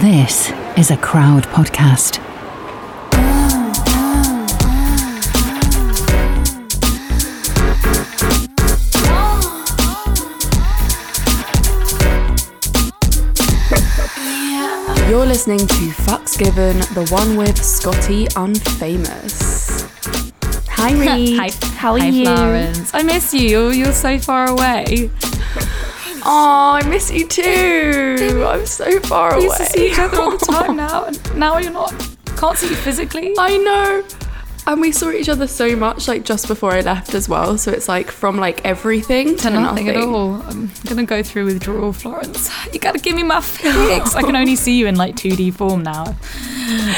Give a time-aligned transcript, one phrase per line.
[0.00, 2.18] This is a crowd podcast.
[15.08, 15.64] You're listening to
[16.06, 19.82] Fucks Given, the one with Scotty Unfamous.
[20.70, 21.38] Hi, Reed.
[21.38, 22.24] Hi, How are hi, you?
[22.24, 22.90] Florence.
[22.94, 23.48] I miss you.
[23.48, 25.10] You're, you're so far away.
[26.26, 28.44] Oh, I miss you too.
[28.46, 29.46] I'm so far We away.
[29.46, 31.92] used to see each other all the time now, and now you're not.
[32.36, 33.34] Can't see you physically.
[33.38, 34.04] I know.
[34.66, 37.58] And we saw each other so much, like just before I left as well.
[37.58, 40.40] So it's like from like everything to, to nothing at all.
[40.42, 42.50] I'm gonna go through withdrawal, Florence.
[42.72, 44.14] You gotta give me my fix.
[44.16, 46.16] I can only see you in like 2D form now.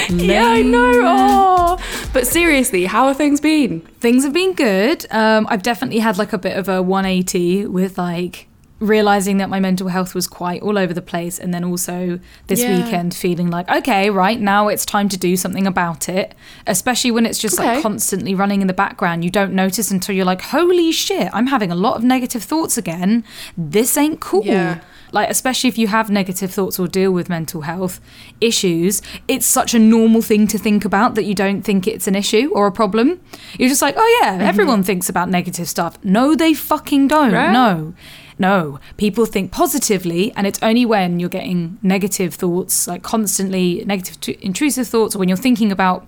[0.08, 0.92] Yeah, I know.
[1.04, 2.08] Oh.
[2.12, 3.80] But seriously, how have things been?
[4.00, 5.04] Things have been good.
[5.10, 8.46] Um, I've definitely had like a bit of a 180 with like
[8.78, 12.60] realizing that my mental health was quite all over the place and then also this
[12.62, 12.76] Yeah.
[12.84, 16.34] weekend feeling like okay right now it's time to do something about it
[16.66, 17.74] especially when it's just Okay.
[17.76, 21.46] like constantly running in the background you don't notice until you're like holy shit i'm
[21.46, 23.24] having a lot of negative thoughts again
[23.56, 24.80] this ain't cool Yeah.
[25.10, 27.98] like especially if you have negative thoughts or deal with mental health
[28.42, 32.14] issues it's such a normal thing to think about that you don't think it's an
[32.14, 33.20] issue or a problem
[33.58, 34.42] you're just like oh yeah mm-hmm.
[34.42, 37.52] everyone thinks about negative stuff no they fucking don't Right.
[37.52, 37.94] no
[38.38, 44.20] no people think positively and it's only when you're getting negative thoughts like constantly negative
[44.20, 46.06] t- intrusive thoughts or when you're thinking about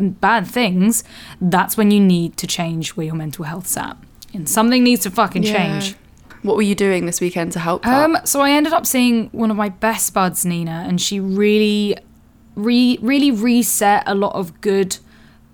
[0.00, 1.04] bad things
[1.40, 3.96] that's when you need to change where your mental health's at.
[4.32, 5.96] And something needs to fucking change.
[6.42, 7.86] What were you doing this weekend to help?
[7.86, 11.96] um, so I ended up seeing one of my best buds, Nina, and she really,
[12.54, 14.96] re- really reset a lot of good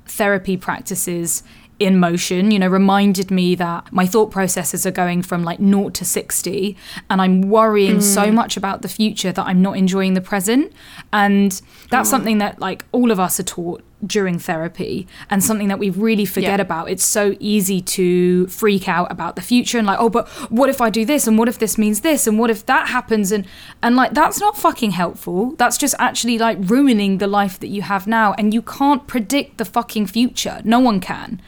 [0.05, 1.43] therapy practices
[1.79, 2.51] in motion.
[2.51, 6.77] You know, reminded me that my thought processes are going from like naught to sixty,
[7.11, 8.35] and I'm worrying so mm.
[8.35, 10.73] much about the future that I'm not enjoying the present.
[11.13, 11.53] And
[11.91, 12.11] that's mm.
[12.11, 16.27] something that like all of us are taught during therapy and something that we really
[16.27, 16.63] forget Yeah.
[16.63, 16.91] about.
[16.91, 20.81] It's so easy to freak out about the future and like oh but what if
[20.83, 23.33] i do this and what if this means this and what if that happens?
[23.33, 23.47] And
[23.83, 25.53] and like that's not fucking helpful.
[25.57, 29.57] That's just actually like ruining the life that you have now and you can't predict
[29.57, 30.61] the fucking future.
[30.65, 31.41] No one can.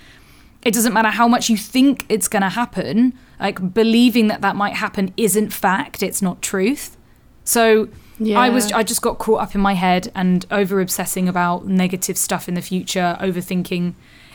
[0.62, 3.12] It doesn't matter how much you think it's going to happen.
[3.38, 6.02] Like believing that that might happen isn't fact.
[6.02, 6.96] It's not truth.
[7.44, 7.88] So
[8.20, 12.16] I was I just got caught up in my head and over obsessing about negative
[12.18, 13.94] stuff in the future, overthinking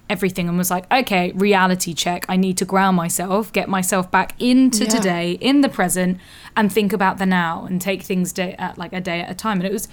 [0.09, 2.25] everything and was like, okay, reality check.
[2.27, 4.89] I need to ground myself, get myself back into Yeah.
[4.89, 6.19] today, in the present,
[6.57, 9.33] and think about the now and take things day at like a day at a
[9.33, 9.59] time.
[9.59, 9.88] And it was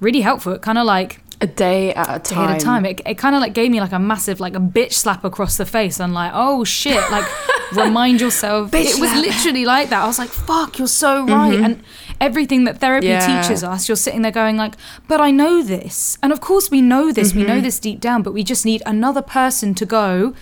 [0.00, 0.52] really helpful.
[0.52, 2.50] It kind of like a day at a day time.
[2.50, 2.86] at a time.
[2.86, 5.56] It, it kind of like gave me like a massive like a bitch slap across
[5.58, 7.26] the face and like oh shit like
[7.72, 8.72] remind yourself.
[8.72, 10.02] It was literally like that.
[10.02, 11.52] I was like fuck, you're so right.
[11.54, 11.64] Mm-hmm.
[11.64, 11.82] And
[12.20, 13.42] everything that therapy Yeah.
[13.42, 14.74] teaches us, you're sitting there going like,
[15.08, 17.34] but I know this, and of course we know this.
[17.34, 17.62] We know mm-hmm.
[17.62, 20.34] this deep down, but we just need another person to go.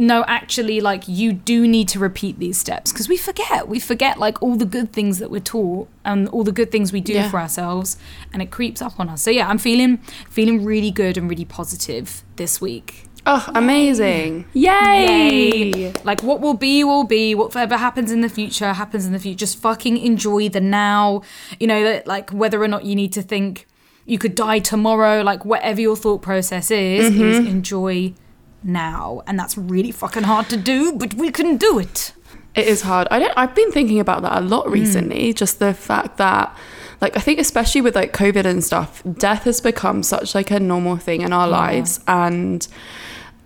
[0.00, 3.66] No, actually, like you do need to repeat these steps because we forget.
[3.66, 6.92] We forget like all the good things that we're taught and all the good things
[6.92, 7.28] we do Yeah.
[7.28, 7.96] for ourselves,
[8.32, 9.22] and it creeps up on us.
[9.22, 9.98] So yeah, I'm feeling
[10.30, 13.07] feeling really good and really positive this week.
[13.26, 14.46] Oh, amazing!
[14.54, 15.92] Yay!
[16.04, 17.34] Like what will be will be.
[17.34, 19.38] Whatever happens in the future happens in the future.
[19.38, 21.22] Just fucking enjoy the now.
[21.60, 23.66] You know that like whether or not you need to think
[24.06, 25.22] you could die tomorrow.
[25.22, 27.22] Like whatever your thought process is, Mm-hmm.
[27.22, 28.14] is enjoy
[28.62, 32.12] now, and that's really fucking hard to do, but we can do it.
[32.54, 33.06] It is hard.
[33.10, 33.32] I don't.
[33.36, 35.32] I've been thinking about that a lot recently.
[35.32, 36.56] Just the fact that,
[37.00, 40.58] like, I think especially with like COVID and stuff, death has become such like a
[40.58, 42.66] normal thing in our lives, and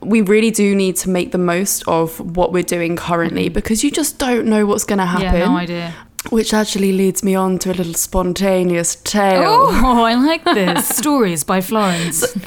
[0.02, 3.54] we really do need to make the most of what we're doing currently mm-hmm.
[3.54, 5.38] because you just don't know what's going to happen.
[5.38, 5.94] Yeah, no idea.
[6.30, 9.42] Which actually leads me on to a little spontaneous tale.
[9.44, 10.88] Oh, I like this.
[10.88, 12.24] Stories by Florence.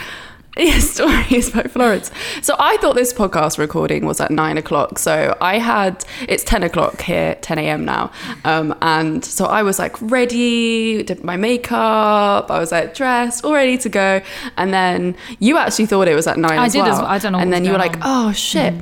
[0.65, 2.11] Yeah, stories by Florence.
[2.41, 4.97] So I thought this podcast recording was at nine o'clock.
[4.99, 7.83] So I had it's ten o'clock here, ten a.m.
[7.83, 8.09] now,
[8.45, 13.53] um, and so I was like ready, did my makeup, I was like dressed, all
[13.53, 14.21] ready to go,
[14.55, 16.57] and then you actually thought it was at nine.
[16.57, 17.01] I as did as well.
[17.01, 17.11] well.
[17.11, 18.29] I don't know And then you were like, on.
[18.29, 18.73] oh shit,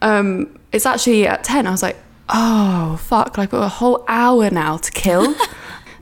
[0.00, 1.66] um, it's actually at ten.
[1.66, 1.96] I was like,
[2.30, 5.34] oh fuck, like I've got a whole hour now to kill.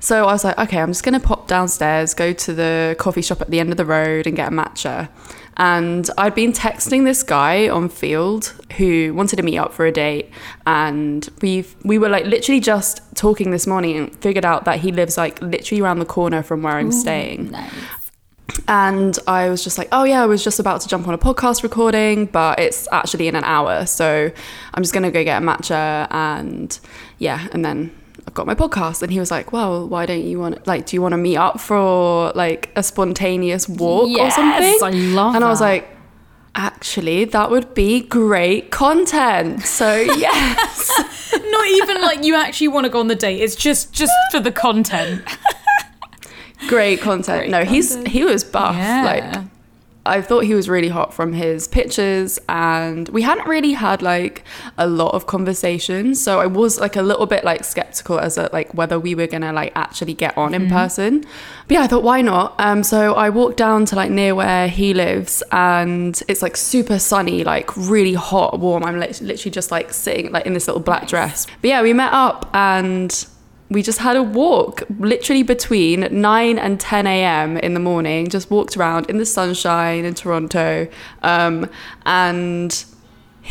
[0.00, 3.40] So I was like, okay, I'm just gonna pop downstairs, go to the coffee shop
[3.40, 5.08] at the end of the road and get a matcha.
[5.56, 9.92] And I'd been texting this guy on Feeld who wanted to meet up for a
[9.92, 10.30] date,
[10.66, 14.90] and we we were like literally just talking this morning and figured out that he
[14.90, 17.50] lives like literally around the corner from where I'm staying.
[17.50, 17.72] Nice.
[18.68, 21.18] And I was just like, oh yeah, I was just about to jump on a
[21.18, 23.86] podcast recording, but it's actually in an hour.
[23.86, 24.30] So
[24.74, 26.78] I'm just going to go get a matcha and
[27.18, 27.92] yeah, and then
[28.30, 29.02] I've got my podcast.
[29.02, 31.36] And he was like, well, why don't you want, like, do you want to meet
[31.36, 34.78] up for like a spontaneous walk or Yes, something?
[34.84, 35.88] I love And I was like,
[36.54, 39.62] actually, that would be great content.
[39.62, 41.32] So, yes.
[41.50, 43.40] Not even like you actually want to go on the date.
[43.40, 45.24] It's just just for the content.
[46.68, 47.40] great content.
[47.40, 48.76] Great no, he's, he was buff.
[48.76, 49.04] Yeah.
[49.34, 49.44] Like,
[50.06, 54.44] I thought he was really hot from his pictures, and we hadn't really had like
[54.78, 56.22] a lot of conversations.
[56.22, 59.26] So I was like a little bit like skeptical as a like whether we were
[59.26, 61.20] gonna like actually get on in person.
[61.68, 62.54] But yeah, I thought why not?
[62.58, 66.98] Um, so I walked down to like near where he lives, and it's like super
[66.98, 68.84] sunny, like really hot, warm.
[68.84, 71.46] I'm lit- literally just like sitting like in this little black dress.
[71.60, 73.26] But yeah, we met up and
[73.70, 77.56] we just had a walk literally between 9 and 10 a.m.
[77.56, 80.88] in the morning, just walked around in the sunshine in Toronto.
[81.22, 81.70] Um,
[82.04, 82.84] and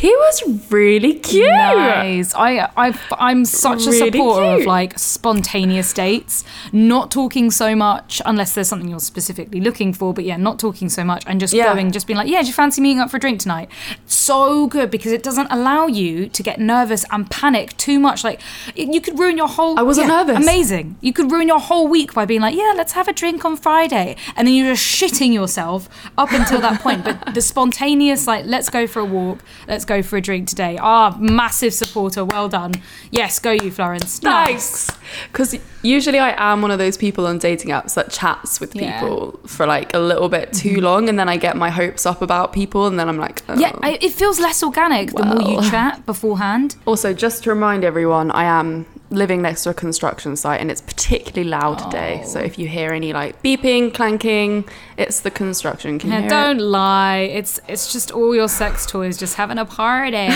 [0.00, 1.46] he was really cute.
[1.46, 2.34] Nice.
[2.34, 6.42] I, I, I'm such a Really supporter of like spontaneous dates,
[6.72, 10.14] not talking so much unless there's something you're specifically looking for.
[10.14, 11.74] But yeah, not talking so much and just Yeah.
[11.74, 13.68] going, just being like, yeah, do you fancy meeting up for a drink tonight?
[14.06, 18.24] So good because it doesn't allow you to get nervous and panic too much.
[18.24, 18.40] Like
[18.74, 19.78] you could ruin your whole.
[19.78, 20.38] I wasn't yeah, nervous.
[20.42, 20.96] Amazing.
[21.02, 23.54] You could ruin your whole week by being like, yeah, let's have a drink on
[23.54, 27.04] Friday, and then you're just shitting yourself up until that point.
[27.04, 30.78] But the spontaneous, like, let's go for a walk, let's go for a drink today.
[30.80, 32.24] Ah, massive supporter.
[32.24, 32.72] Well done.
[33.10, 34.22] Yes, go you, Florence.
[34.22, 34.86] Nice.
[34.86, 34.98] Thanks.
[35.32, 39.00] Because usually I am one of those people on dating apps that chats with Yeah.
[39.00, 42.22] people for like a little bit too long, and then I get my hopes up
[42.22, 43.58] about people, and then I'm like, oh.
[43.58, 46.76] Yeah, I, it feels less organic the more you chat beforehand.
[46.86, 50.80] Also, just to remind everyone, I am living next to a construction site and it's
[50.80, 52.22] particularly loud today.
[52.24, 54.64] So if you hear any like beeping, clanking,
[54.96, 55.98] it's the construction.
[55.98, 56.62] Can you Yeah, don't it?
[56.62, 57.18] lie.
[57.18, 60.16] It's it's just all your sex toys just having a party.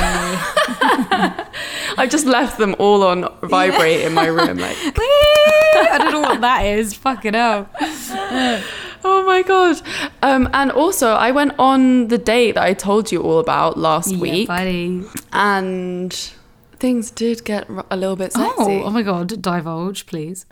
[1.97, 4.59] I've just left them all on vibrate in my room.
[4.59, 6.95] Like, I don't know what that is.
[6.95, 7.69] Fucking hell.
[9.05, 9.81] oh my god!
[10.23, 14.13] Um, and also, I went on the date that I told you all about last
[14.13, 15.05] Yeah, week, buddy.
[15.33, 16.33] and
[16.85, 18.55] things did get a little bit sexy.
[18.59, 20.45] Oh, oh my god, divulge, please.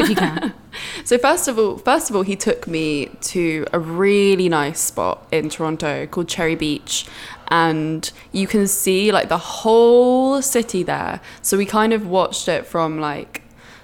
[0.00, 0.52] If you can.
[1.04, 5.28] So first of all, first of all, he took me to a really nice spot
[5.30, 7.06] in Toronto called Cherry Beach,
[7.48, 11.20] and you can see like the whole city there.
[11.42, 13.42] So we kind of watched it from like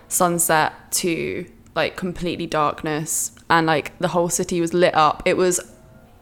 [0.09, 1.47] sunset to
[1.77, 5.23] like completely darkness, and like the whole city was lit up.
[5.27, 5.61] It was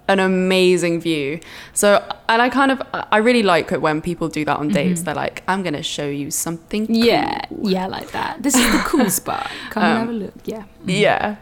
[0.09, 1.39] an amazing view.
[1.75, 5.03] So, and I kind of, I really like it when people do that on dates.
[5.03, 6.87] They're like, I'm gonna show you something.
[6.87, 6.97] Cool.
[6.97, 8.43] Yeah, yeah, like that.
[8.43, 9.51] This is the cool spot.
[9.71, 10.35] Come and Um, have a look.
[10.45, 10.65] Yeah.
[10.85, 11.37] Yeah.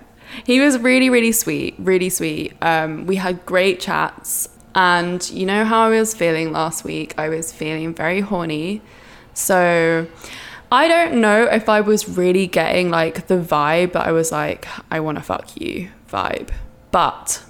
[0.45, 2.55] He was really, really sweet, really sweet.
[2.63, 4.49] Um, we had great chats.
[4.75, 7.15] And you know how I was feeling last week?
[7.19, 8.83] I was feeling very horny.
[9.35, 10.07] So
[10.71, 14.67] I don't know if I was really getting like the vibe that I was like,
[14.91, 16.51] I want to fuck you vibe.
[16.91, 17.43] But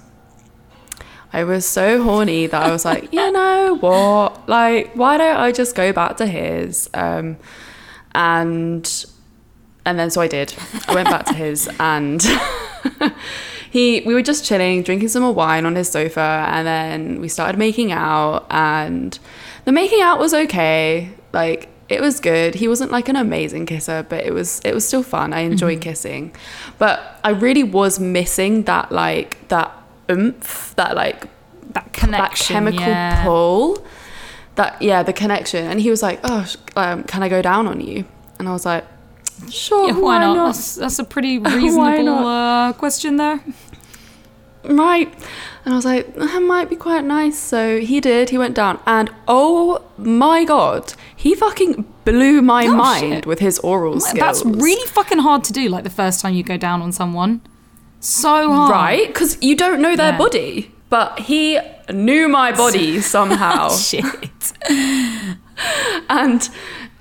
[1.37, 4.49] I was so horny that I was like, you know what?
[4.49, 6.89] Like, why don't I just go back to his?
[6.95, 7.37] Um,
[8.15, 9.05] and
[9.85, 10.55] and then so I did.
[10.87, 12.25] I went back to his and
[13.69, 17.27] he we were just chilling, drinking some more wine on his sofa, and then we
[17.27, 19.19] started making out and
[19.65, 21.11] the making out was okay.
[21.33, 22.55] Like it was good.
[22.55, 25.33] He wasn't like an amazing kisser, but it was it was still fun.
[25.33, 26.35] I enjoyed kissing.
[26.79, 29.76] But I really was missing that like that
[30.09, 31.27] oomph, that like
[31.73, 33.23] That connection, that chemical yeah.
[33.23, 33.85] pull.
[34.55, 35.65] That yeah, the connection.
[35.67, 36.45] And he was like, "Oh,
[36.75, 38.05] um, can I go down on you?"
[38.39, 38.85] And I was like,
[39.51, 40.47] "Sure, Yeah, why, not?
[40.47, 43.39] That's, that's a pretty reasonable uh, question there.
[44.63, 45.13] right."
[45.65, 48.29] And I was like, "That might be quite nice." So he did.
[48.29, 53.25] He went down, and oh my god, he fucking blew my Oh, mind shit.
[53.25, 54.19] with his oral skills.
[54.19, 55.67] That's really fucking hard to do.
[55.69, 57.41] Like the first time you go down on someone,
[57.99, 58.71] so hard.
[58.71, 60.17] right because you don't know their Yeah.
[60.17, 61.59] body, but he
[61.91, 63.69] knew my body somehow.
[63.89, 64.53] Shit.
[66.09, 66.49] and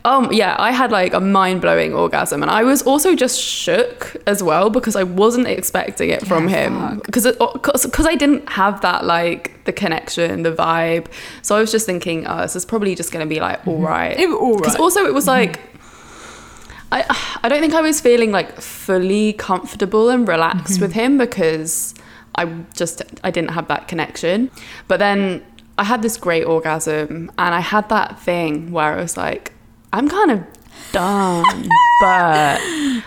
[0.04, 4.42] um yeah i had like a mind-blowing orgasm and i was also just shook as
[4.42, 9.04] well because i wasn't expecting it from Yeah, him because because i didn't have that
[9.04, 11.06] like the connection the vibe
[11.42, 14.18] so i was just thinking oh this is probably just gonna be like all right
[14.18, 14.80] It- all because right.
[14.80, 15.58] also it was like
[16.92, 20.82] I, I don't think I was feeling like fully comfortable and relaxed mm-hmm.
[20.82, 21.94] with him because
[22.34, 24.50] I just I didn't have that connection.
[24.88, 25.44] But then
[25.78, 29.52] I had this great orgasm and I had that thing where I was like,
[29.92, 30.44] I'm kind of
[30.92, 31.68] done,
[32.00, 32.60] but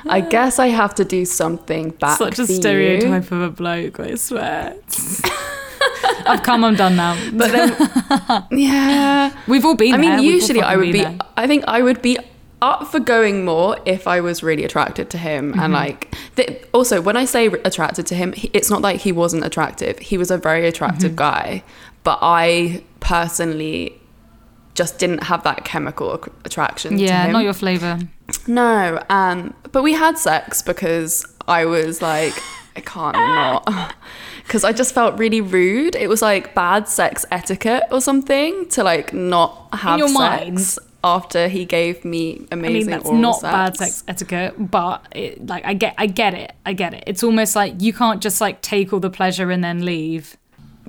[0.07, 2.17] I guess I have to do something back.
[2.17, 4.75] Such a for you." stereotype of a bloke, I swear.
[6.25, 7.17] I've come, I'm done now.
[7.33, 9.35] But then, yeah.
[9.47, 11.01] We've all been I mean, We've usually I would be.
[11.01, 11.17] there.
[11.37, 12.17] I think I would be
[12.61, 15.51] up for going more if I was really attracted to him.
[15.51, 15.59] Mm-hmm.
[15.61, 19.11] And like, th- also, when I say attracted to him, he, it's not like he
[19.11, 19.99] wasn't attractive.
[19.99, 21.15] He was a very attractive Mm-hmm.
[21.17, 21.63] guy.
[22.03, 23.93] But I personally
[24.75, 27.99] just didn't have that chemical ac- attraction to Yeah, not your flavor.
[28.47, 32.33] No, um, but we had sex because I was like,
[32.75, 33.95] I can't not.
[34.43, 35.95] Because I just felt really rude.
[35.95, 40.77] It was like bad sex etiquette or something to like not have your sex mind.
[41.03, 42.63] After he gave me amazing.
[42.65, 43.53] I mean, that's oral not sex.
[43.53, 47.03] bad sex etiquette, but it, like I get, I get it, I get it.
[47.07, 50.37] It's almost like you can't just like take all the pleasure and then leave.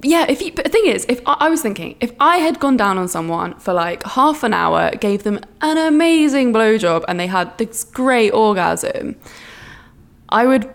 [0.02, 2.58] Yeah, if you, but the thing is, if I, I was thinking, if I had
[2.58, 7.20] gone down on someone for like half an hour, gave them an amazing blowjob, and
[7.20, 9.16] they had this great orgasm,
[10.28, 10.72] I would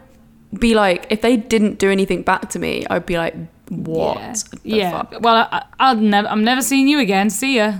[0.59, 3.35] be like, if they didn't do anything back to me, I'd be like,
[3.69, 4.17] what?
[4.17, 4.33] Yeah.
[4.63, 4.91] the yeah.
[4.91, 5.21] fuck?
[5.21, 7.29] Well, I, I'll never, I'm never seeing you again.
[7.29, 7.79] See ya.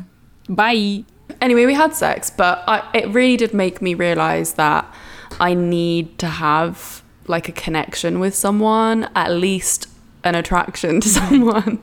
[0.49, 1.05] Bye.
[1.41, 4.91] Anyway, we had sex, but I, it really did make me realize that
[5.39, 9.87] I need to have like a connection with someone, at least
[10.23, 11.79] an attraction to someone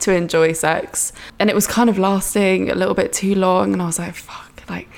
[0.00, 1.12] to enjoy sex.
[1.38, 4.14] And it was kind of lasting a little bit too long, and I was like,
[4.14, 4.88] fuck, like,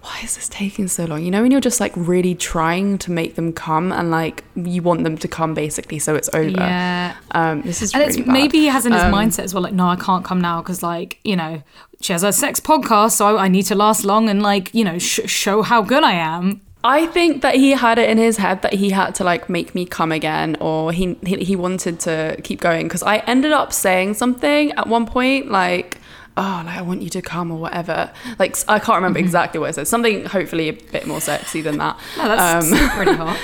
[0.00, 1.22] why is this taking so long?
[1.24, 4.80] You know, when you're just like really trying to make them come and like you
[4.82, 6.50] want them to come basically so it's over.
[6.50, 7.16] Yeah.
[7.32, 8.32] Um, this is And really it's bad.
[8.32, 10.62] maybe he has in his Um, mindset as well, like, no, I can't come now
[10.62, 11.62] because, like, you know,
[12.00, 14.84] she has a sex podcast, so I, I need to last long and, like, you
[14.84, 16.60] know, sh- show how good I am.
[16.84, 19.74] I think that he had it in his head that he had to like make
[19.74, 22.86] me come again, or he he, he wanted to keep going.
[22.86, 25.98] Because I ended up saying something at one point, like,
[26.38, 28.10] "Oh, like I want you to come" or whatever.
[28.38, 29.88] Like I can't remember exactly what I said.
[29.88, 31.98] Something hopefully a bit more sexy than that.
[32.16, 33.38] No, that's Um, pretty hot.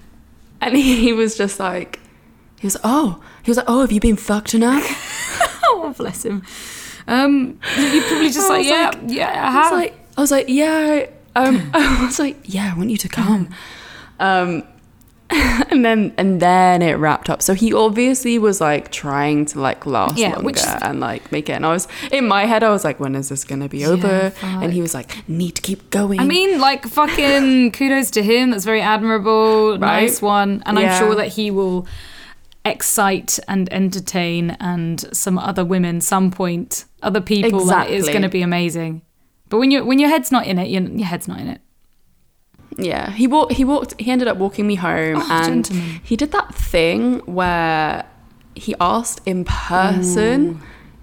[0.60, 2.00] and he was just like,
[2.60, 4.84] he was, "Oh," he was like, "Oh, have you been fucked enough?"
[5.66, 6.42] oh, bless him.
[7.06, 10.46] Um, you probably just like, yeah, like- yeah, I I was like, I was like,
[10.48, 11.06] yeah.
[11.36, 13.48] Um, I was like, yeah, I want you to come.
[14.20, 14.62] Um,
[15.70, 17.42] and then and then it wrapped up.
[17.42, 21.48] So he obviously was like trying to like last Yeah, longer is- and like make
[21.48, 21.52] it.
[21.54, 24.32] And I was in my head, I was like, when is this gonna be over?
[24.42, 26.20] And he was like, need to keep going.
[26.20, 28.50] I mean, like, fucking kudos to him.
[28.50, 29.72] That's very admirable.
[29.78, 30.02] Right?
[30.02, 30.62] Nice one.
[30.66, 30.92] And Yeah.
[30.94, 31.86] I'm sure that he will
[32.64, 37.64] excite and entertain and some other women some point, other people.
[37.66, 38.12] That is Exactly.
[38.12, 39.02] going to be amazing.
[39.50, 41.60] But when you when your head's not in it, your, your head's not in it.
[42.76, 43.52] Yeah, he walked.
[43.52, 43.94] He walked.
[44.00, 46.00] He ended up walking me home, Oh, and gentleman.
[46.02, 48.04] he did that thing where
[48.54, 50.60] he asked in person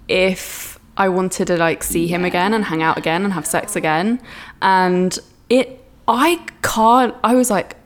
[0.08, 3.76] if I wanted to like see him again and hang out again and have sex
[3.76, 4.20] again,
[4.60, 5.78] and it.
[6.08, 7.14] I can't.
[7.22, 7.76] I was like,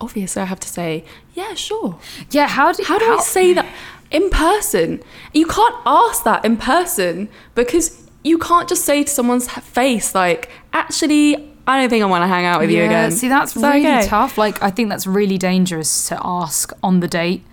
[0.00, 1.02] obviously, I have to say,
[1.34, 1.98] yeah, sure.
[2.30, 3.66] Yeah, how do How do I say that
[4.10, 5.02] in person?
[5.32, 10.50] You can't ask that in person because you can't just say to someone's face like,
[10.72, 11.48] actually.
[11.66, 13.12] I don't think I want to hang out with you again.
[13.12, 14.06] See, that's really okay?
[14.06, 14.36] tough.
[14.36, 17.44] Like, I think that's really dangerous to ask on the date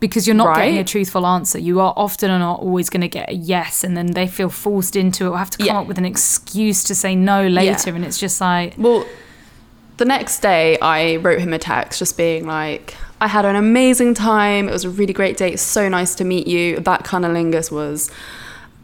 [0.00, 1.58] because you're not getting a truthful answer.
[1.58, 4.48] You are often or not always going to get a yes, and then they feel
[4.48, 5.80] forced into it or have to come Yeah.
[5.80, 7.94] up with an excuse to say no later, Yeah.
[7.94, 9.04] and it's just like, Well,
[9.98, 14.14] the next day I wrote him a text just being like, I had an amazing
[14.14, 14.68] time.
[14.68, 15.60] It was a really great date.
[15.60, 16.80] So nice to meet you.
[16.80, 18.10] That cunnilingus was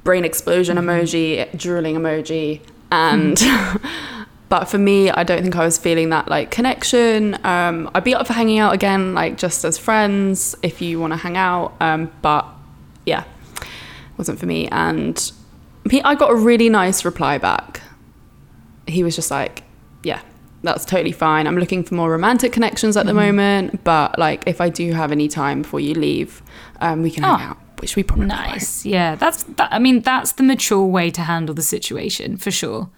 [0.04, 0.88] brain explosion mm-hmm.
[0.88, 2.60] emoji, drooling emoji.
[2.92, 3.42] And,
[4.48, 7.34] but for me, I don't think I was feeling that like connection.
[7.44, 11.12] Um, I'd be up for hanging out again, like just as friends if you want
[11.12, 11.74] to hang out.
[11.80, 12.46] Um, but
[13.04, 13.24] yeah,
[14.16, 14.68] wasn't for me.
[14.68, 15.32] And
[15.90, 17.82] he, I got a really nice reply back
[18.88, 19.64] he was just like,
[20.04, 20.20] yeah,
[20.62, 21.48] that's totally fine.
[21.48, 23.36] I'm looking for more romantic connections at the Mm-hmm.
[23.36, 26.40] moment, but like if I do have any time before you leave,
[26.80, 28.38] um, we can hang Oh, out, which we probably won't.
[28.48, 28.86] nice.
[28.86, 29.42] Yeah, that's.
[29.42, 32.90] That, I mean, that's the mature way to handle the situation for sure.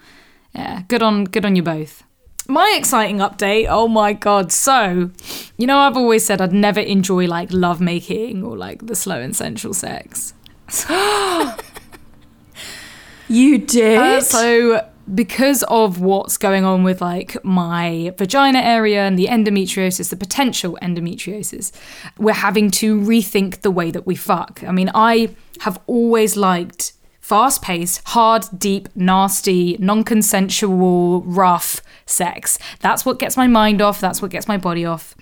[0.54, 2.04] Yeah, good on, good on you both.
[2.46, 3.66] My exciting update.
[3.68, 4.52] Oh my god!
[4.52, 5.10] So,
[5.58, 9.20] you know, I've always said I'd never enjoy like love making or like the slow
[9.20, 10.32] and sensual sex.
[13.28, 13.98] You did?
[13.98, 20.10] Uh, so because of what's going on with like my vagina area and the endometriosis,
[20.10, 21.72] the potential endometriosis,
[22.18, 24.62] we're having to rethink the way that we fuck.
[24.66, 26.92] I mean, I have always liked
[27.28, 32.58] fast paced, hard, deep, nasty, non consensual, rough sex.
[32.80, 34.00] That's what gets my mind off.
[34.00, 35.14] That's what gets my body off.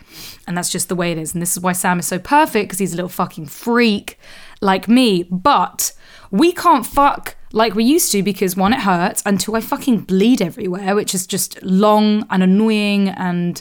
[0.47, 1.35] And that's just the way it is.
[1.35, 4.21] And this is why Sam is so perfect because he's a little fucking freak
[4.61, 5.25] like me.
[5.25, 5.93] But
[6.31, 10.03] we can't fuck like we used to because one, it hurts, and two, I fucking
[10.03, 13.61] bleed everywhere, which is just long and annoying and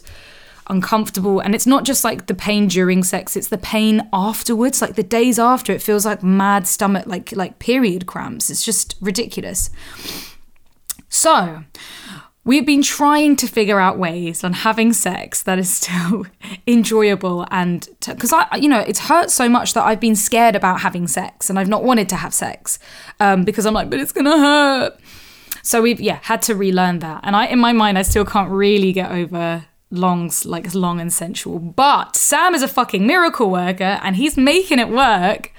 [0.67, 1.39] uncomfortable.
[1.39, 5.03] And it's not just like the pain during sex, it's the pain afterwards, like the
[5.03, 5.71] days after.
[5.73, 8.49] It feels like mad stomach, like like period cramps.
[8.49, 9.69] It's just ridiculous.
[11.09, 11.63] So
[12.43, 16.25] we've been trying to figure out ways on having sex that is still
[16.67, 20.81] enjoyable and because I, you know, it's hurt so much that I've been scared about
[20.81, 22.77] having sex and I've not wanted to have sex
[23.19, 24.99] um, because I'm like, but it's gonna hurt.
[25.63, 28.51] So we've yeah had to relearn that, and I in my mind I still can't
[28.51, 31.59] really get over longs like long and sensual.
[31.59, 35.51] But Sam is a fucking miracle worker, and he's making it work.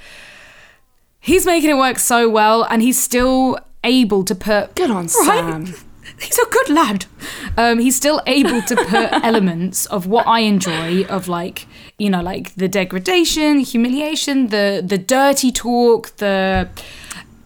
[1.21, 5.75] He's making it work so well, and he's still able to put Good on Sam.
[6.21, 7.05] He's a good lad.
[7.59, 11.67] Um, he's still able to put elements of what I enjoy, of like
[11.99, 16.69] you know, like the degradation, humiliation, the the dirty talk, the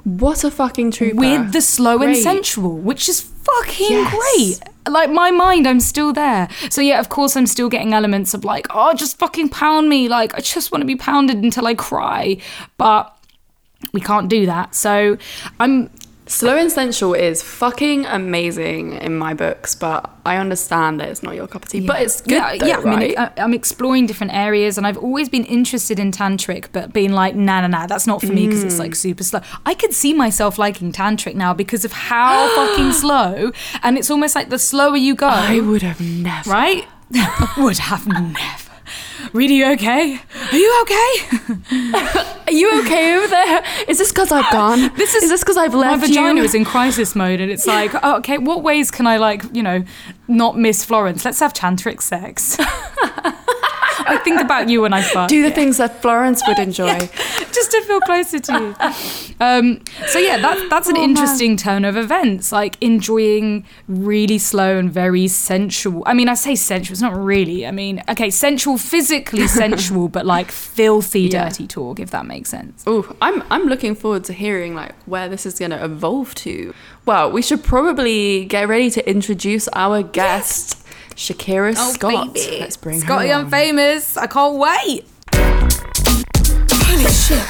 [0.04, 1.16] What a fucking trooper.
[1.16, 4.14] with the slow and sensual, which is fucking Yes.
[4.60, 4.69] great.
[4.88, 6.48] Like my mind, I'm still there.
[6.70, 10.08] So yeah, of course, I'm still getting elements of like, oh, just fucking pound me.
[10.08, 12.38] Like I just want to be pounded until I cry,
[12.78, 13.16] but
[13.92, 14.74] we can't do that.
[14.74, 15.18] So
[15.58, 15.90] I'm
[16.30, 21.34] Slow and sensual is fucking amazing in my books, but I understand that it's not
[21.34, 21.84] your cup of tea.
[21.84, 22.76] But it's good, yeah, though, yeah.
[22.78, 23.18] I mean, right?
[23.18, 27.34] I, I'm exploring different areas, and I've always been interested in tantric, but being like,
[27.34, 28.78] nah, nah, nah, that's not for me because it's Mm.
[28.78, 29.40] like super slow.
[29.66, 33.50] I could see myself liking tantric now because of how fucking slow,
[33.82, 36.48] and it's almost like the slower you go, I would have never.
[36.48, 36.86] right?
[37.58, 38.69] Would have never.
[39.32, 40.18] Reedy, you okay?
[40.52, 41.12] Are you okay?
[42.46, 43.64] Are you okay over there?
[43.88, 44.90] Is this because I've gone?
[44.96, 46.44] This is- is this because I've left My vagina you?
[46.44, 49.62] is in crisis mode, and it's like, oh, okay, what ways can I like, you
[49.62, 49.84] know,
[50.28, 51.24] not miss Florence?
[51.24, 52.56] Let's have tantric sex.
[54.06, 55.28] I think about you when I fuck.
[55.28, 56.98] Do the things that Florence would enjoy.
[57.52, 59.36] just to feel closer to you.
[59.40, 61.10] Um, so yeah, that's that's an Oh, man.
[61.10, 62.52] interesting turn of events.
[62.52, 66.02] Like enjoying really slow and very sensual.
[66.06, 66.92] I mean, I say sensual.
[66.92, 67.66] It's not really.
[67.66, 71.48] I mean, okay, sensual, physically sensual, but like filthy, Yeah.
[71.48, 72.00] dirty talk.
[72.00, 72.84] If that makes sense.
[72.86, 76.74] Oh, I'm I'm looking forward to hearing like where this is going to evolve to.
[77.06, 80.79] Well, we should probably get ready to introduce our guest,
[81.20, 82.34] Shakira oh, Scott.
[82.34, 83.50] Let's bring Scotty, her I'm on.
[83.50, 84.16] famous.
[84.16, 85.04] I can't wait.
[85.34, 87.44] Holy shit.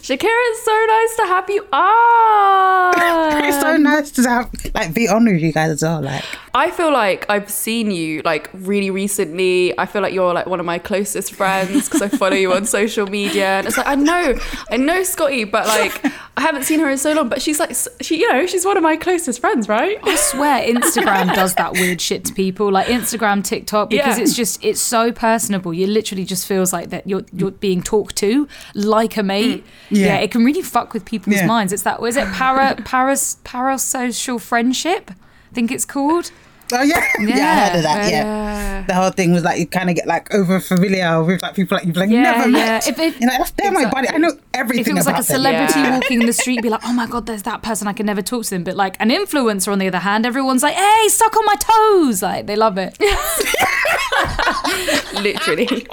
[0.00, 2.94] Shakira, it's so nice to have you on.
[3.44, 6.00] It's so nice to have like be on with you guys as well.
[6.00, 6.22] Like
[6.56, 9.76] I feel like I've seen you like really recently.
[9.76, 12.64] I feel like you're like one of my closest friends because I follow you on
[12.64, 14.38] social media, and it's like I know,
[14.70, 16.04] I know Scotty, but like
[16.36, 17.28] I haven't seen her in so long.
[17.28, 19.98] But she's like, she, you know, she's one of my closest friends, right?
[20.04, 24.22] I swear Instagram does that weird shit to people, like Instagram, TikTok, because Yeah.
[24.22, 25.74] it's just it's so personable.
[25.74, 29.64] You literally just feels like that you're you're being talked to like a mate.
[29.64, 29.68] Mm.
[29.90, 30.16] Yeah, Yeah.
[30.18, 31.46] it can really fuck with people's Yeah.
[31.46, 31.72] minds.
[31.72, 35.10] It's that was it para paras parasocial friendship?
[35.10, 36.30] I think it's called.
[36.74, 38.10] Oh yeah, yeah, I heard of that.
[38.10, 38.24] Yeah.
[38.24, 38.84] Yeah.
[38.86, 41.76] The whole thing was like you kind of get like over familiar with like people
[41.78, 42.56] like you've like Yeah, never yeah.
[42.56, 42.88] met.
[42.88, 44.08] If- if- like, that's they're my buddy.
[44.10, 45.94] I know everything If it was like a celebrity Yeah.
[45.98, 47.88] walking in the street, be like, oh my god, there's that person.
[47.88, 48.64] I can never talk to them.
[48.64, 52.22] But like an influencer, on the other hand, everyone's like, hey, suck on my toes.
[52.22, 52.96] Like they love it.
[55.14, 55.86] Literally.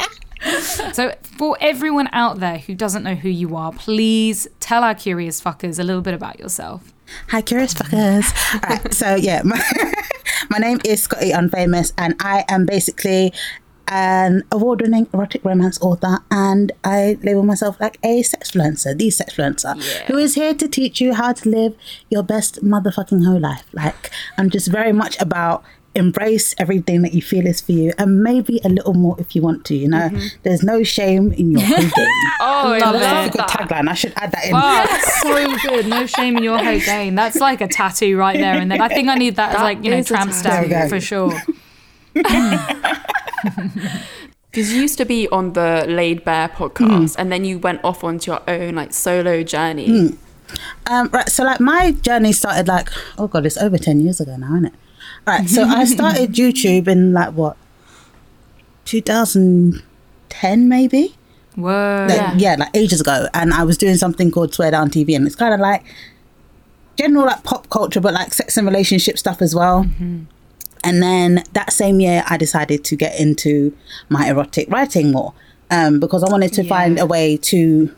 [0.94, 5.40] So, for everyone out there who doesn't know who you are, please tell our curious
[5.40, 6.92] fuckers a little bit about yourself.
[7.30, 8.34] Hi, curious fuckers.
[8.64, 9.62] Alright, so yeah, my,
[10.50, 13.34] my name is Scotty Unfamous, and I am basically
[13.88, 20.18] an award-winning erotic romance author, and I label myself like a sexfluencer, the sexfluencer, who
[20.18, 21.76] is here to teach you how to live
[22.10, 23.66] your best motherfucking whole life.
[23.74, 28.24] Like, I'm just very much about embrace everything that you feel is for you, and
[28.24, 29.76] maybe a little more if you want to.
[29.76, 30.28] You know, mm-hmm.
[30.44, 32.08] there's no shame in your whole game.
[32.40, 33.00] Oh, I Love love, it.
[33.00, 33.70] That's a good that.
[33.70, 33.90] tagline.
[33.90, 34.54] I should add that in.
[34.56, 35.88] Oh, that's so good.
[35.88, 37.16] No shame in your whole game.
[37.16, 38.82] That's like a tattoo right there and then.
[38.82, 41.34] I think I need that, as like, you know, tramp stamp for sure.
[44.52, 47.16] Because you used to be on the Laid bare podcast, mm.
[47.18, 49.88] and then you went off onto your own like solo journey.
[49.88, 50.18] Mm.
[50.88, 54.36] Um, right, so like my journey started like oh god, it's over ten years ago
[54.36, 54.74] now, isn't it?
[55.28, 57.56] Right, so I started YouTube in like what,
[58.86, 61.16] 2010 maybe.
[61.56, 62.06] Whoa.
[62.10, 62.34] Like, Yeah.
[62.38, 62.56] yeah.
[62.60, 65.54] like ages ago, and I was doing something called Swear Down TV, and it's kind
[65.54, 65.84] of like
[66.98, 69.86] general like pop culture, but like sex and relationship stuff as well.
[70.84, 73.76] And then that same year, I decided to get into
[74.10, 75.34] my erotic writing more
[75.70, 77.96] um, because I wanted to find a way to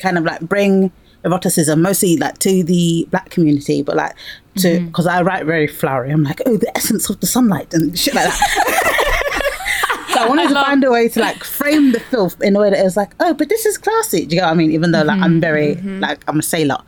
[0.00, 0.90] kind of like bring
[1.24, 4.14] eroticism mostly like to the black community, but like
[4.58, 6.10] to because I write very flowery.
[6.10, 10.10] I'm like, oh, the essence of the sunlight and shit like that.
[10.14, 12.70] so I wanted to find a way to like frame the filth in a way
[12.70, 14.26] that it was like, oh, but this is classy.
[14.26, 14.70] Do you know what I mean?
[14.72, 16.78] Even though like I'm very like I'm a sailor.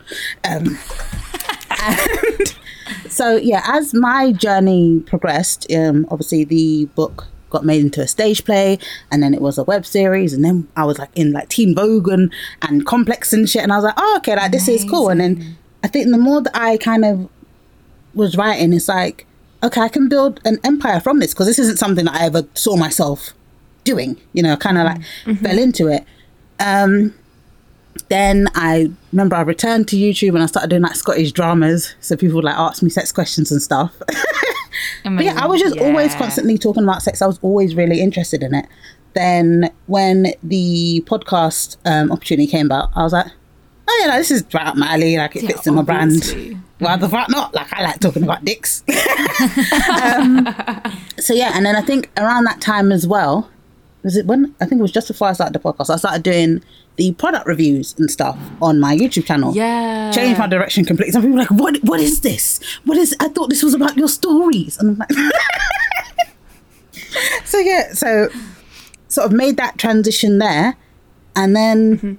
[0.48, 0.78] Um,
[1.82, 2.54] and
[3.08, 8.44] so yeah, as my journey progressed, um, obviously the book got made into a stage
[8.44, 8.78] play,
[9.10, 11.74] and then it was a web series, and then I was like in like Teen
[11.74, 12.32] Vogue and,
[12.62, 15.08] and Complex and shit, and I was like, oh okay, like this is cool.
[15.08, 17.28] And then I think the more that I kind of
[18.14, 19.26] was writing, it's like
[19.62, 22.46] okay, I can build an empire from this because this isn't something that I ever
[22.54, 23.32] saw myself
[23.84, 24.20] doing.
[24.32, 26.04] You know, kind of like fell into it.
[26.58, 27.14] Um,
[28.08, 31.94] then I remember I returned to YouTube and I started doing like Scottish dramas.
[32.00, 33.94] So people would like ask me sex questions and stuff.
[35.14, 37.22] But yeah, I was just always constantly talking about sex.
[37.22, 38.66] I was always really interested in it.
[39.14, 43.26] Then when the podcast um, opportunity came about, I was like,
[43.88, 45.16] oh yeah, like, this is right up my alley.
[45.16, 46.22] Like it Yeah, fits in my brand.
[46.78, 47.54] Why the fuck not?
[47.54, 48.82] Like I like talking about dicks.
[50.02, 50.54] um,
[51.18, 53.48] so yeah, and then I think around that time as well,
[54.06, 56.22] was it when I think it was just before I started the podcast, I started
[56.22, 56.62] doing
[56.94, 60.12] the product reviews and stuff on my YouTube channel Yeah.
[60.12, 61.10] changed my direction completely.
[61.10, 61.78] Some people were like, "What?
[61.82, 62.60] What is this?
[62.84, 63.16] What is?
[63.18, 65.10] I thought this was about your stories." And I'm like,
[67.44, 68.28] so yeah, so
[69.08, 70.76] sort of made that transition there,
[71.34, 72.14] and then mm-hmm.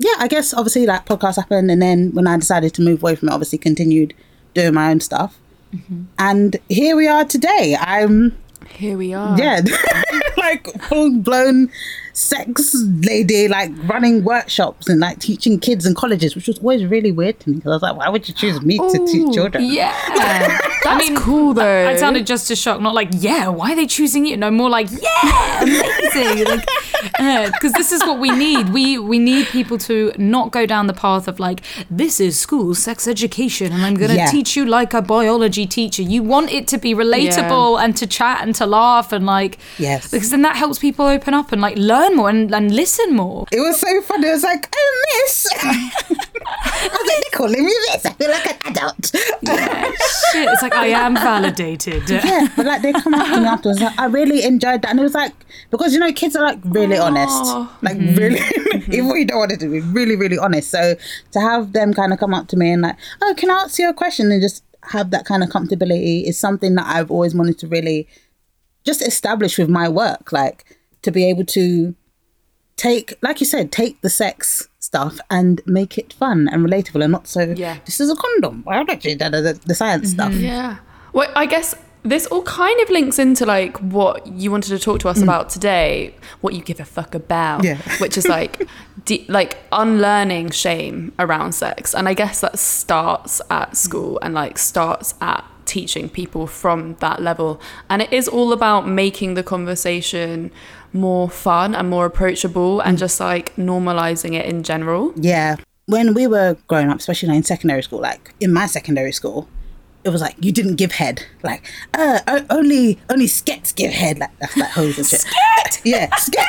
[0.00, 3.14] yeah, I guess obviously like podcast happened, and then when I decided to move away
[3.14, 4.12] from it, obviously continued
[4.54, 5.38] doing my own stuff,
[5.72, 6.02] mm-hmm.
[6.18, 7.76] and here we are today.
[7.80, 8.36] I'm
[8.70, 9.38] Here we are.
[9.38, 9.60] yeah,
[10.36, 11.70] like full blown
[12.12, 17.12] sex lady, like running workshops and like teaching kids in colleges, which was always really
[17.12, 19.64] weird to me because I was like, why would you choose me to teach children?
[19.64, 20.58] Yeah.
[20.84, 21.88] That's cool though.
[21.88, 24.36] I sounded just as shocked, not like, yeah, why are they choosing you?
[24.36, 26.62] No, more like, yeah, amazing.
[27.18, 28.68] Uh, because this is what we need.
[28.70, 31.60] We we need people to not go down the path of like,
[31.90, 34.26] this is school sex education, and I'm going to Yeah.
[34.30, 36.02] teach you like a biology teacher.
[36.02, 40.10] You want it to be relatable and to chat and to laugh and like, Yes.
[40.10, 43.46] because then that helps people open up and like learn more and, and listen more.
[43.52, 44.28] It was so funny.
[44.28, 45.48] It was like, oh, miss.
[45.64, 48.06] I was like, they're calling me this.
[48.06, 49.06] I feel like an adult.
[50.32, 52.08] Shit, it's like I am validated.
[52.08, 53.80] yeah, but like they come up to me afterwards.
[53.80, 55.32] Like, I really enjoyed that, and it was like
[55.70, 57.44] because you know kids are like really honest,
[57.82, 58.16] like mm-hmm.
[58.16, 58.92] really, mm-hmm.
[58.92, 60.70] even when you don't want it to be really, really honest.
[60.70, 60.94] So
[61.32, 63.78] to have them kind of come up to me and like, oh, can I ask
[63.78, 67.34] you a question, and just have that kind of comfortability is something that I've always
[67.34, 68.08] wanted to really
[68.84, 70.64] just establish with my work, like
[71.02, 71.94] to be able to
[72.76, 77.12] take, like you said, take the sex stuff and make it fun and relatable and
[77.12, 77.54] not so.
[77.56, 77.78] Yeah.
[77.84, 78.62] this is a condom.
[78.62, 80.32] Biology, da, da, da, the science mm-hmm.
[80.32, 80.34] stuff.
[80.34, 80.78] Yeah.
[81.12, 81.74] Well, I guess
[82.04, 85.22] this all kind of links into like what you wanted to talk to us mm.
[85.22, 87.76] about today, what you give a fuck about, Yeah.
[87.98, 88.66] which is like
[89.04, 91.94] de- like unlearning shame around sex.
[91.94, 97.22] And I guess that starts at school and like starts at teaching people from that
[97.22, 97.60] level.
[97.88, 100.50] And it is all about making the conversation
[100.92, 103.00] more fun and more approachable and mm.
[103.00, 105.12] just like normalizing it in general.
[105.16, 105.56] Yeah.
[105.86, 109.48] When we were growing up, especially in secondary school, like in my secondary school,
[110.04, 111.26] it was like you didn't give head.
[111.42, 114.18] Like, uh, only only skets give head.
[114.18, 115.20] Like that's like hoes and shit.
[115.20, 115.80] Sket.
[115.84, 116.42] Yeah, sket.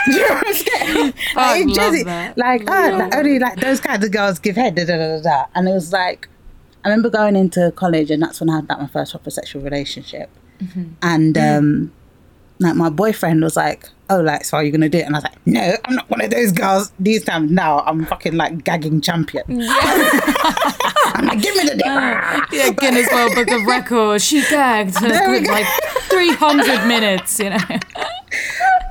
[0.53, 1.35] Sket?
[1.35, 2.03] Like, Jersey.
[2.03, 4.75] Like, uh, like, only like those kinds of girls give head.
[4.75, 5.45] Da, da, da, da.
[5.55, 6.27] And it was like,
[6.83, 9.61] I remember going into college, and that's when I had like my first proper sexual
[9.61, 10.29] relationship.
[11.01, 11.91] And um,
[12.63, 15.19] like my boyfriend was like, "Oh, like, so are you gonna do it?" And I
[15.19, 16.91] was like, "No, I'm not one of those girls.
[16.99, 19.43] These times now, I'm fucking like gagging champion.
[21.15, 22.49] I'm like, give me the uh, dick.
[22.51, 24.23] Yeah, Guinness World Book of Records.
[24.23, 25.51] She gagged a There we good go.
[25.53, 25.67] like
[26.09, 27.57] 300 minutes, you know.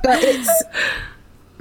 [0.02, 0.62] but it's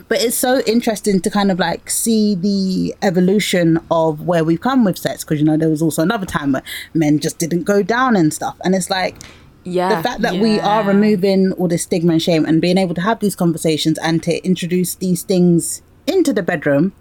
[0.07, 4.83] but it's so interesting to kind of like see the evolution of where we've come
[4.83, 7.81] with sex because you know there was also another time where men just didn't go
[7.81, 9.15] down and stuff and it's like
[9.63, 9.95] Yeah.
[9.95, 13.01] the fact that we are removing all this stigma and shame and being able to
[13.01, 16.93] have these conversations and to introduce these things into the bedroom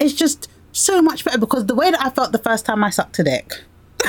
[0.00, 2.90] is just so much better because the way that I felt the first time I
[2.90, 3.62] sucked a dick.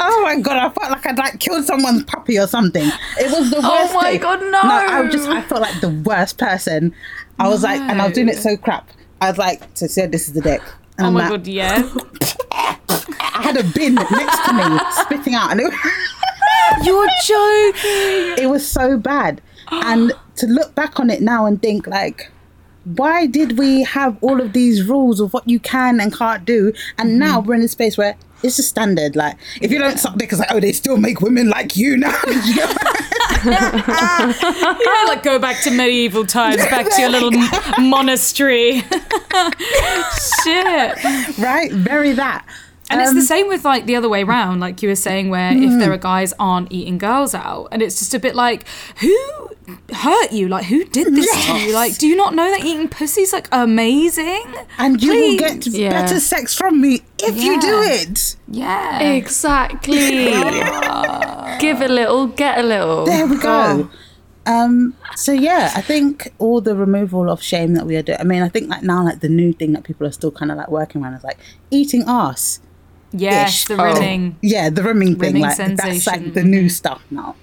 [0.00, 2.88] oh my god, I felt like I'd like killed someone's puppy or something.
[3.18, 4.20] It was the oh worst Oh my thing.
[4.20, 4.60] God, no.
[4.62, 6.94] I was just I felt like the worst person.
[7.38, 8.90] I was like, and I was doing it so crap.
[9.20, 10.62] I was like, so said this is the dick.
[10.64, 11.88] Oh and Oh I'm my like, god, yeah.
[12.52, 15.72] I had a bin next to me, spitting out, and it,
[16.84, 18.44] You're joking.
[18.44, 19.40] it was so bad.
[19.70, 22.30] And to look back on it now and think like,
[22.84, 26.72] why did we have all of these rules of what you can and can't do?
[26.96, 27.48] And now mm-hmm.
[27.48, 29.16] we're in a space where it's just standard.
[29.16, 31.96] Like, if you don't suck dick, it's like, oh, they still make women like you
[31.96, 32.18] now.
[33.44, 34.34] Yeah,
[35.06, 37.30] like go back to medieval times, back to your little
[37.78, 38.80] monastery.
[40.42, 41.04] Shit.
[41.38, 41.70] right?
[41.84, 42.44] Bury that.
[42.90, 45.28] And it's Um, the same with like the other way around, like you were saying,
[45.30, 48.64] where if there are guys aren't eating girls out, and it's just a bit like,
[49.00, 49.14] who
[49.92, 50.48] hurt you?
[50.48, 51.74] Like, who did this to you?
[51.74, 54.44] Like, do you not know that eating pussy's like amazing?
[54.78, 55.30] And you Please.
[55.42, 55.90] will get Yeah.
[55.90, 58.36] better sex from me if you do it.
[58.48, 59.00] Yeah.
[59.00, 59.98] Exactly.
[61.60, 63.04] Give a little, get a little.
[63.04, 63.40] There we Oh.
[63.40, 63.90] go.
[64.46, 68.18] Um, so yeah, I think all the removal of shame that we are doing.
[68.18, 70.50] I mean, I think like now, like the new thing that people are still kind
[70.50, 71.38] of like working around is like
[71.70, 72.60] eating ass
[73.12, 74.34] Yes, the Oh.
[74.42, 75.34] Yeah, the rimming thing.
[75.34, 77.34] Rimming like that's like the new stuff now.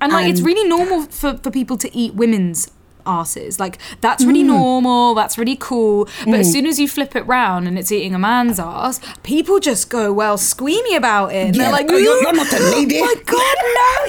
[0.00, 2.70] And like it's really normal for, for people to eat women's
[3.06, 3.58] asses.
[3.60, 4.48] Like that's really Mm.
[4.48, 6.06] normal, that's really cool.
[6.26, 9.58] But as soon as you flip it round and it's eating a man's ass, people
[9.60, 11.46] just go well squeamy about it.
[11.46, 13.56] And Yeah, they're like, oh, you're- you're not a lady." Oh my god,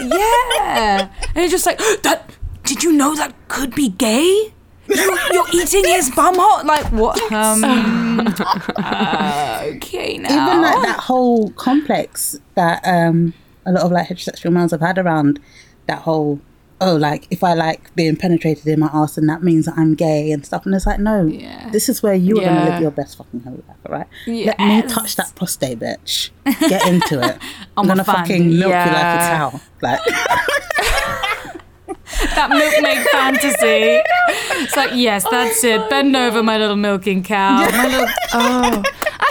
[0.10, 0.18] no.
[0.18, 1.10] Yeah.
[1.36, 2.32] and it's just like that
[2.64, 4.54] did you know that could be gay?
[4.90, 6.66] You, you're eating his bum hole?
[6.66, 7.20] Like what?
[7.32, 7.64] Um,
[8.78, 10.30] uh, okay now.
[10.50, 13.34] Even like that whole complex that um
[13.66, 15.40] a lot of like heterosexual males have had around
[15.88, 16.40] that whole
[16.80, 19.96] oh like if I like being penetrated in my ass and that means that I'm
[19.96, 21.70] gay and stuff and it's like no Yeah.
[21.72, 22.70] this is where you are gonna Yeah.
[22.70, 26.30] live your best fucking whole life alright let me touch that prostate bitch
[26.70, 27.38] get into it
[27.78, 29.38] I'm, I'm gonna fan, fucking milk you like a Yeah.
[29.38, 30.00] cow like
[32.36, 34.02] that milkmaid fantasy.
[34.64, 35.90] It's like, yes, that's it.
[35.90, 37.70] Bend over, my little milking cow.
[37.70, 38.84] My little Oh,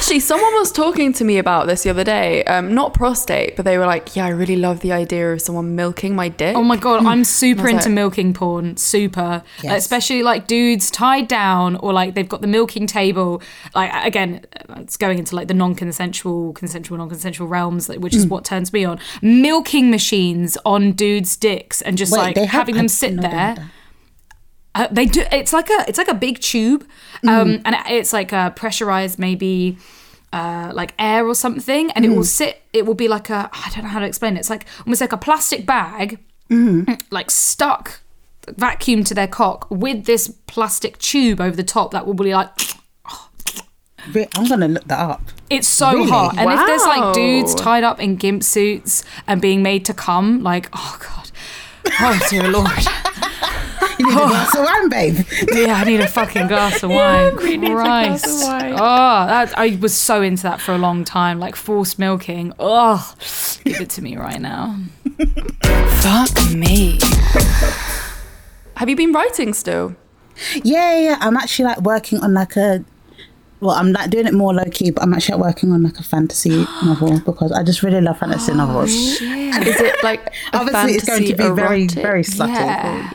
[0.06, 2.44] actually, someone was talking to me about this the other day.
[2.44, 5.74] Um, not prostate, but they were like, "Yeah, I really love the idea of someone
[5.74, 8.76] milking my dick." Oh my god, I'm super into like- milking porn.
[8.76, 9.42] Super.
[9.62, 9.82] Yes.
[9.82, 13.42] Especially like dudes tied down or like they've got the milking table.
[13.74, 14.44] Like again,
[14.76, 18.18] it's going into like the non-consensual, consensual, non-consensual realms, which Hmm.
[18.20, 19.00] is what turns me on.
[19.22, 23.28] Milking machines on dudes' dicks and just Wait, like they having them sit know they
[23.28, 23.70] had there.
[24.76, 25.22] Uh, they do.
[25.32, 25.84] It's like a.
[25.88, 26.86] It's like a big tube,
[27.26, 29.78] um, and it's like a pressurized, maybe
[30.32, 32.62] uh, like air or something, and it will sit.
[32.72, 33.48] It will be like a.
[33.52, 34.40] I don't know how to explain it.
[34.40, 36.18] It's like almost like a plastic bag,
[37.10, 38.00] like stuck,
[38.48, 42.50] vacuum to their cock with this plastic tube over the top that will be like.
[44.36, 46.10] I'm gonna look that up It's so Really?
[46.10, 49.94] hot, and if there's like dudes tied up in gimp suits and being made to
[49.94, 51.30] come, like oh god,
[52.00, 52.70] oh dear lord.
[53.98, 54.28] you need a oh.
[54.28, 57.37] glass of wine babe Yeah, I need a fucking glass of wine.
[57.37, 58.42] we need a glass Christ.
[58.42, 58.72] of wine.
[58.74, 62.52] Oh, that, I was so into that for a long time, like forced milking.
[62.59, 63.14] Oh,
[63.64, 64.78] give it to me right now.
[66.00, 66.98] Fuck me.
[68.76, 69.96] Have you been writing still?
[70.62, 71.18] Yeah, yeah, yeah.
[71.20, 72.85] I'm actually like working on like a.
[73.60, 76.02] Well, I'm like doing it more low key, but I'm actually working on like a
[76.02, 76.50] fantasy
[76.84, 78.90] novel because I just really love fantasy novels.
[78.90, 82.54] Is it like a Obviously, it's going to be fantasy very, very subtle.
[82.54, 83.12] Yeah.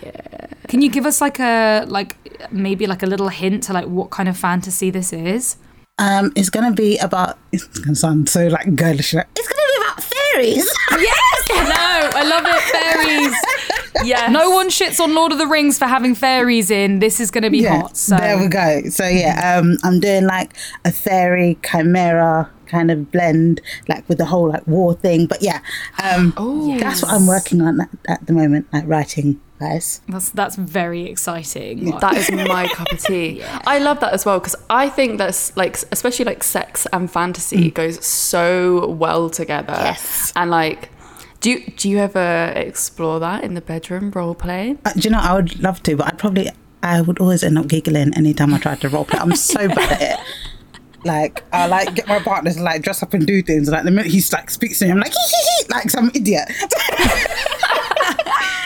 [0.68, 2.16] Can you give us like a like
[2.52, 5.58] maybe like a little hint to like what kind of fantasy this is?
[6.00, 7.38] Um, it's going to be about.
[7.52, 9.14] It's going to sound so like girlish.
[9.14, 10.76] Like, it's going to be about fairies.
[11.00, 11.50] Yes.
[11.50, 12.62] no, I love it.
[12.72, 13.78] Fairies.
[14.04, 14.32] Yes.
[14.32, 17.00] No one shits on Lord of the Rings for having fairies in.
[17.00, 17.98] This is going to be hot.
[17.98, 18.82] So there we go.
[18.90, 20.54] So yeah, um, I'm doing like
[20.86, 25.28] a fairy chimera kind of blend, like with the whole like war thing.
[25.28, 25.60] But yeah,
[26.02, 30.02] um, Oh, that's what I'm working on at, at the moment, like writing, guys.
[30.08, 31.92] that's that's very exciting.
[32.00, 33.44] That is my cup of tea.
[33.68, 37.70] I love that as well because I think that's like, especially like sex and fantasy
[37.72, 39.74] goes so well together.
[39.78, 40.32] Yes.
[40.36, 40.90] And like,
[41.42, 44.78] do you do you ever explore that in the bedroom role play?
[44.86, 45.20] Uh, do you know?
[45.20, 46.50] I would love to, but I'd probably
[46.84, 49.20] I would always end up giggling anytime I tried to role play.
[49.20, 50.20] I'm so bad at it.
[51.04, 53.68] Like I like get my partner to like dress up and do things.
[53.68, 56.12] Like the minute he's like speaks to me, I'm like hee hee hee, like some
[56.14, 56.48] idiot.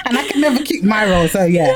[0.05, 1.29] and I can never keep my role.
[1.29, 1.73] So yeah,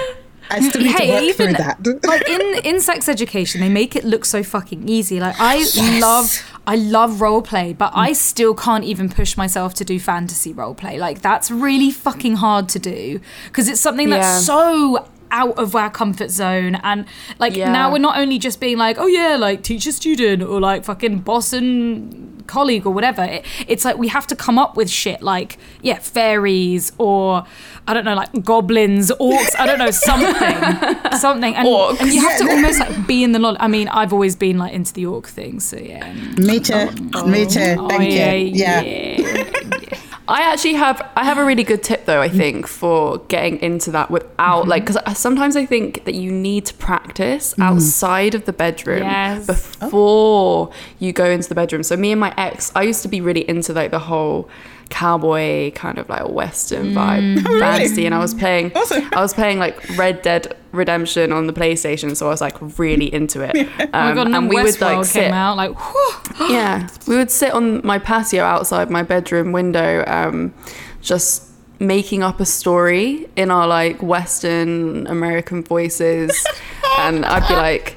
[0.50, 1.78] I still need to Hey, even that.
[2.04, 5.20] like in in sex education, they make it look so fucking easy.
[5.20, 5.66] Like I
[6.00, 10.54] love I love role play, but I still can't even push myself to do fantasy
[10.54, 11.00] role play.
[11.00, 14.40] Like that's really fucking hard to do because it's something that's Yeah.
[14.40, 17.06] so out of our comfort zone and
[17.40, 17.72] like Yeah.
[17.72, 21.20] now we're not only just being like oh yeah like teacher student or like fucking
[21.20, 25.22] boss and colleague or whatever it, it's like we have to come up with shit
[25.22, 27.44] like yeah fairies or
[27.88, 32.00] i don't know like goblins orcs i don't know something something and, Orcs.
[32.02, 34.58] and you have to almost like be in the knowledge i mean i've always been
[34.58, 36.90] like into the orc thing so yeah Me too.
[37.26, 37.76] Me too.
[37.78, 38.52] Oh, Thank yeah, you.
[38.52, 38.82] Oh, yeah.
[38.82, 40.00] yeah.
[40.30, 43.90] I actually have I have a really good tip though I think for getting into
[43.92, 45.00] that without like mm-hmm.
[45.00, 47.64] because sometimes I think that you need to practice mm-hmm.
[47.64, 49.48] outside of the bedroom Yes.
[49.48, 50.74] before oh.
[51.00, 51.82] you go into the bedroom.
[51.82, 54.48] So me and my ex, I used to be really into like the whole
[54.90, 59.08] cowboy kind of like western vibe fantasy and I was playing Awesome.
[59.14, 63.14] I was playing like Red Dead Redemption on the PlayStation so I was like really
[63.14, 63.56] into it.
[63.80, 66.50] oh my Um, god and, then we would Westworld like sit came out like whew.
[66.50, 70.54] yeah, we would sit on my patio outside my bedroom window, um,
[71.02, 71.46] just
[71.80, 76.46] making up a story in our like Western American voices,
[77.00, 77.96] and I'd be like,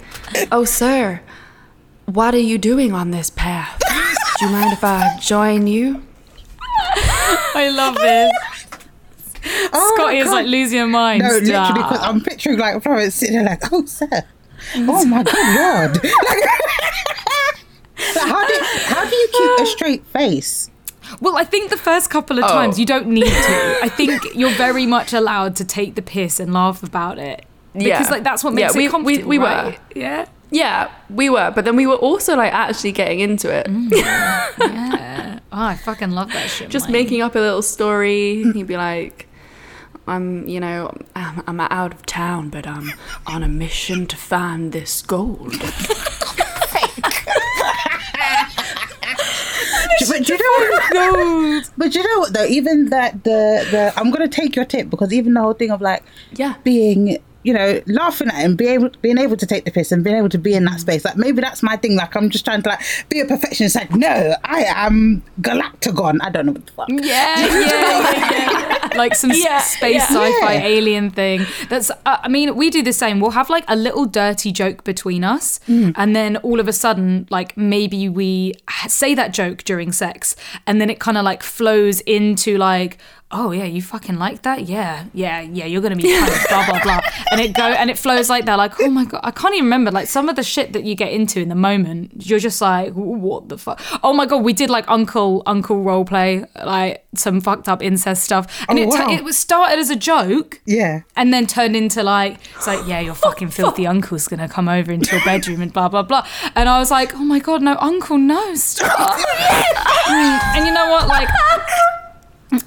[0.50, 1.20] "Oh, sir,
[2.07, 3.81] what are you doing on this path?
[4.38, 6.02] Do you mind if I join you?"
[7.54, 8.30] i love this
[9.72, 13.35] Oh, scotty is like losing your mind No, literally, because I'm picturing like Florence sitting
[13.37, 14.08] there like, oh, sir.
[14.76, 16.04] Oh my good lord!
[16.04, 16.04] Like,
[18.14, 18.54] Like, how do
[18.85, 20.70] how do you keep a straight face?
[21.20, 22.48] Well, I think the first couple of Oh.
[22.48, 23.78] times you don't need to.
[23.82, 27.44] I think you're very much allowed to take the piss and laugh about it.
[27.74, 28.11] Because Yeah.
[28.11, 29.28] like that's what Yeah, makes we- it we- comfortable.
[29.28, 29.44] we were.
[29.44, 29.78] right?
[29.96, 30.26] Yeah.
[30.52, 35.32] Yeah, we were, but then we were also like actually getting into it, Oh,
[35.62, 36.70] Oh, I fucking love that shit.
[36.70, 37.05] just mate.
[37.05, 38.42] making up a little story.
[38.53, 39.29] He'd be like,
[40.09, 42.90] "I'm, you know, I'm, I'm out of town, but I'm
[43.29, 45.55] on a mission to find this gold."
[50.09, 51.70] But you know what?
[51.79, 52.44] But you know what though?
[52.44, 55.81] Even that the the I'm gonna take your tip because even the whole thing of
[55.81, 56.55] like Yeah.
[56.64, 60.02] being you know laughing at him, being able being able to take the piss and
[60.05, 61.05] being able to be in that space.
[61.05, 61.96] Like maybe that's my thing.
[61.96, 63.76] Like I'm just trying to like be a perfectionist.
[63.76, 66.18] Like no, I am Galactagon.
[66.22, 66.88] I don't know what the fuck.
[66.88, 68.88] Yeah, yeah, yeah, yeah.
[68.96, 70.07] like some Yeah, space yeah.
[70.07, 70.64] sci-fi Yeah.
[70.66, 71.46] alien thing.
[71.68, 71.90] That's.
[71.90, 73.20] Uh, I mean, we do the same.
[73.20, 77.26] We'll have like a little dirty joke between us, and then all of a sudden,
[77.31, 78.55] like maybe we
[78.88, 82.98] say that joke during sex, and then it kind of like flows into like.
[83.35, 84.68] Oh yeah, you fucking like that?
[84.68, 85.64] Yeah, yeah, yeah.
[85.64, 88.45] You're gonna be kind of blah blah blah, and it go and it flows like
[88.45, 88.57] that.
[88.57, 89.90] Like, oh my god, I can't even remember.
[89.90, 92.92] Like some of the shit that you get into in the moment, you're just like,
[92.92, 93.81] what the fuck?
[94.03, 98.23] Oh my god, we did like uncle uncle role play, like some fucked up incest
[98.23, 99.11] stuff, and Oh, it wow.
[99.11, 101.01] it was started as a joke, Yeah.
[101.16, 104.92] and then turned into like it's like yeah, your fucking filthy uncle's gonna come over
[104.92, 107.77] into your bedroom and blah blah blah, and I was like, oh my god, no,
[107.81, 109.18] uncle, no, stop.
[110.09, 111.29] And you know what, like.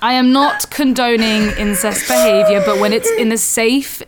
[0.01, 4.01] I am not condoning incest behavior, but when it's in a safe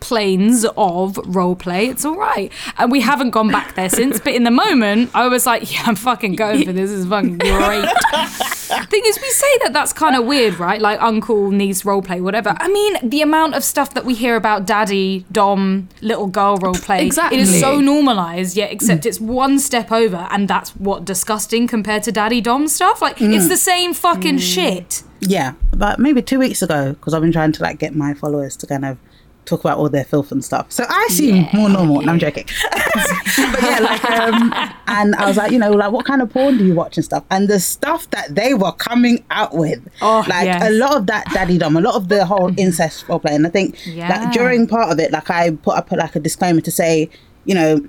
[0.00, 2.52] planes of role play, it's all right.
[2.78, 4.20] And we haven't gone back there since.
[4.20, 6.90] But in the moment, I was like, yeah, I'm fucking going for this.
[6.90, 7.88] This is fucking great.
[8.88, 10.80] Thing is, we say that that's kind of weird, right?
[10.80, 12.54] Like uncle, niece, role play, whatever.
[12.58, 16.74] I mean, the amount of stuff that we hear about daddy, dom, little girl role
[16.74, 17.38] play, Exactly.
[17.38, 18.56] it is so normalized.
[18.56, 23.02] Yet, except it's one step over, and that's what disgusting compared to daddy dom stuff.
[23.02, 23.48] Like it's mm.
[23.48, 24.54] the same fucking mm.
[24.54, 25.02] shit.
[25.20, 28.56] Yeah, but maybe two weeks ago, because I've been trying to like get my followers
[28.58, 28.98] to kind of
[29.48, 30.70] talk about all their filth and stuff.
[30.70, 32.02] So I seem more normal.
[32.02, 32.44] No, I'm joking.
[32.72, 34.52] but yeah, like, um,
[34.86, 37.04] and I was like, you know, like, what kind of porn do you watch and
[37.04, 37.24] stuff?
[37.30, 40.68] And the stuff that they were coming out with, Oh, like yes.
[40.68, 43.32] a lot of that daddy dom, a lot of the whole incest roleplay.
[43.32, 44.08] And I think Yeah.
[44.08, 47.10] like during part of it, like I put up like a disclaimer to say,
[47.44, 47.80] you know.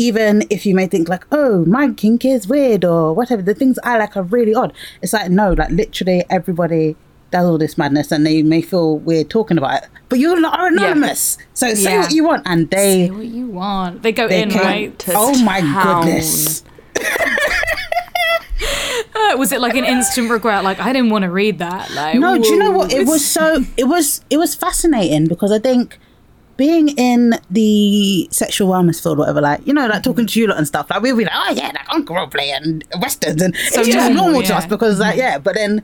[0.00, 3.80] Even if you may think like, oh, my kink is weird or whatever, the things
[3.82, 4.72] I like are really odd.
[5.02, 6.94] It's like no, like literally everybody
[7.30, 10.66] does all this madness and they may feel weird talking about it, but you are
[10.68, 11.38] anonymous.
[11.54, 12.00] So say Yeah.
[12.00, 14.02] what you want, and they Say what you want.
[14.02, 14.62] They go they in, can.
[14.62, 15.04] right?
[15.08, 16.04] Oh my town.
[16.04, 16.64] goodness!
[19.14, 20.64] Uh, was it like an instant regret?
[20.64, 21.90] Like I didn't want to read that.
[21.92, 22.92] Like No, do you know what?
[22.92, 23.64] It was so.
[23.76, 24.20] It was.
[24.30, 25.98] It was fascinating because I think
[26.56, 30.58] being in the sexual wellness field, whatever, like you know, like talking to you lot
[30.58, 33.74] and stuff, like we'll be like, oh yeah, like uncle roleplay and westerns, and it's
[33.76, 35.82] just normal, normal to us because like yeah, but then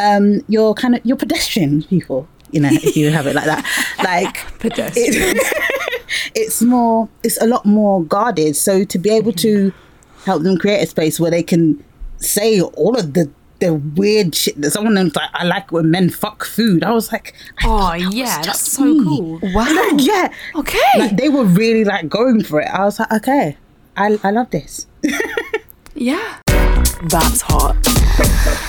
[0.00, 3.64] um, you're kind of you're pedestrian people, you know, if you have it like that,
[4.04, 5.36] like Pedestrian.
[6.34, 9.72] it's more it's a lot more guarded so to be able to
[10.24, 11.82] help them create a space where they can
[12.18, 16.08] say all of the the weird shit that someone was like i like when men
[16.10, 19.04] fuck food i was like I Oh thought that was yeah, that's so me.
[19.04, 19.38] cool.
[19.54, 19.90] Wow.
[19.98, 20.78] yeah Okay.
[20.98, 23.56] like they were really like going for it i was like okay
[23.96, 24.86] i, I love this
[25.94, 26.38] Yeah.
[27.08, 27.76] That's hot.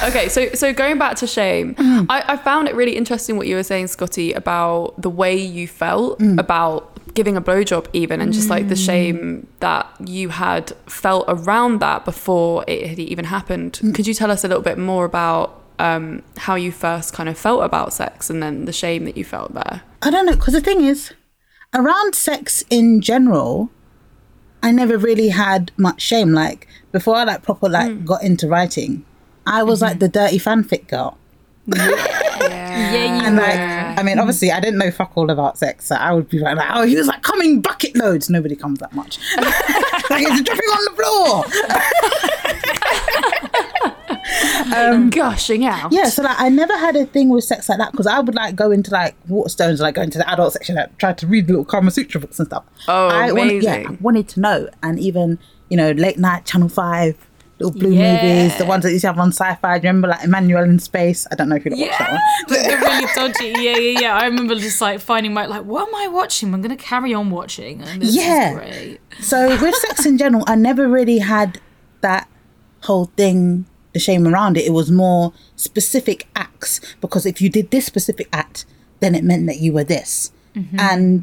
[0.04, 2.06] okay, so so going back to shame, mm.
[2.10, 5.68] I, I found it really interesting what you were saying, Scotty, about the way you
[5.68, 6.40] felt mm.
[6.40, 8.86] about giving a blowjob even and just like the mm.
[8.86, 13.80] shame that you had felt around that before it had even happened.
[13.94, 17.38] Could you tell us a little bit more about um, how you first kind of
[17.38, 19.82] felt about sex and then the shame that you felt there?
[20.02, 21.12] I don't know, because the thing is,
[21.74, 23.70] around sex in general,
[24.64, 26.34] I never really had much shame.
[26.34, 28.06] Like before I like proper like hmm.
[28.06, 29.06] got into writing,
[29.46, 30.00] I was like mm-hmm.
[30.00, 31.18] the dirty fanfic girl.
[31.68, 33.42] Yeah, you And were.
[33.42, 33.60] like,
[34.00, 36.58] I mean, obviously, I didn't know fuck all about sex, so I would be like,
[36.72, 38.30] oh, he was like coming bucket loads.
[38.30, 39.20] Nobody comes that much.
[39.38, 41.46] like it's dripping on the floor.
[44.74, 45.92] Um, gushing out.
[45.92, 48.36] Yeah, so like, I never had a thing with sex like that because I would
[48.36, 51.48] like go into like Waterstones, like go into the adult section, like, try to read
[51.48, 52.64] little Kama Sutra books and stuff.
[52.88, 56.70] Oh, I wanted, yeah, I wanted to know, and even you know, late night Channel
[56.70, 57.16] Five.
[57.60, 58.16] Little blue Yeah.
[58.16, 59.78] movies, the ones that you used to have on sci-fi.
[59.78, 61.28] Do you remember like Emmanuelle in Space?
[61.32, 62.20] I don't know if you watched Yeah, that one.
[62.48, 63.54] they're really dodgy.
[63.64, 64.16] Yeah, yeah, yeah.
[64.18, 66.56] I remember just like finding my like, what am I watching?
[66.56, 67.84] I'm gonna carry on watching.
[68.00, 68.96] Yeah.
[69.20, 71.62] So with sex in general, I never really had
[72.02, 72.28] that
[72.86, 74.66] whole thing, the shame around it.
[74.66, 78.66] It was more specific acts because if you did this specific act,
[79.00, 80.32] then it meant that you were this.
[80.78, 81.22] And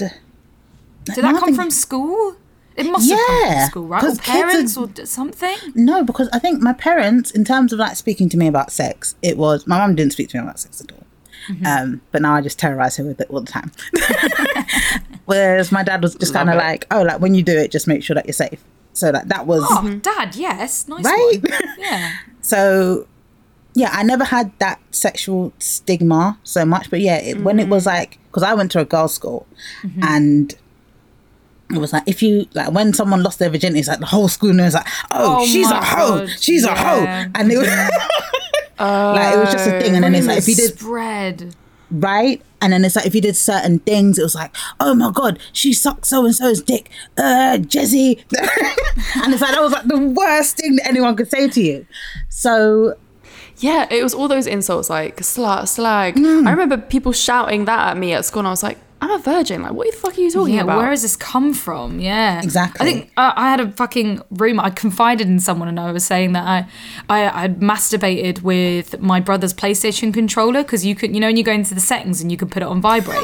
[1.05, 2.37] Did that come from school?
[2.77, 4.03] It must have come from school, right?
[4.05, 5.57] Or kids are- parents or something.
[5.75, 9.17] No, because I think my parents, in terms of like speaking to me about sex,
[9.21, 11.05] it was my mum didn't speak to me about sex at all.
[11.49, 11.67] Mm-hmm.
[11.67, 13.73] Um, but now I just terrorize her with it all the time.
[15.25, 17.87] Whereas my dad was just kind of like, oh, like when you do it, just
[17.87, 18.63] make sure that you're safe.
[18.93, 21.39] So like that was Oh, Dad, yes, nice Right?
[21.43, 21.53] one.
[21.79, 22.13] Yeah.
[22.49, 23.07] So.
[23.75, 27.85] Yeah, I never had that sexual stigma so much, but yeah, it, when it was
[27.87, 27.97] Mm-hmm.
[27.97, 29.47] like, because I went to a girls' school,
[30.03, 30.53] and
[31.71, 34.27] it was like if you like when someone lost their virginity, it's like the whole
[34.27, 37.29] school knows like, oh, Oh she's a hoe, God, she's a hoe, yeah.
[37.37, 37.69] and it was
[38.81, 41.55] like it was just a thing, and then it's like if you did spread.
[41.91, 42.43] right?
[42.61, 45.39] And then it's like if you did certain things, it was like, oh my god,
[45.53, 48.19] she sucked so and so's dick, uh, Jezzy,
[49.23, 51.87] and it's like that was like the worst thing that anyone could say to you.
[52.29, 52.97] So
[53.59, 56.17] Yeah, it was all those insults like slut, slag.
[56.17, 56.47] Hmm.
[56.47, 59.19] I remember people shouting that at me at school, and I was like, I'm a
[59.19, 59.63] virgin.
[59.63, 60.79] Like, what the fuck are you talking Yeah, about?
[60.79, 62.01] where has this come from?
[62.01, 62.85] Yeah, Exactly.
[62.87, 64.59] I think uh, I had a fucking room.
[64.59, 66.67] I confided in someone, and I was saying that I,
[67.09, 71.45] I, I'd masturbated with my brother's PlayStation controller because you could, you know, when you
[71.45, 73.23] go into the settings and you could put it on vibrate.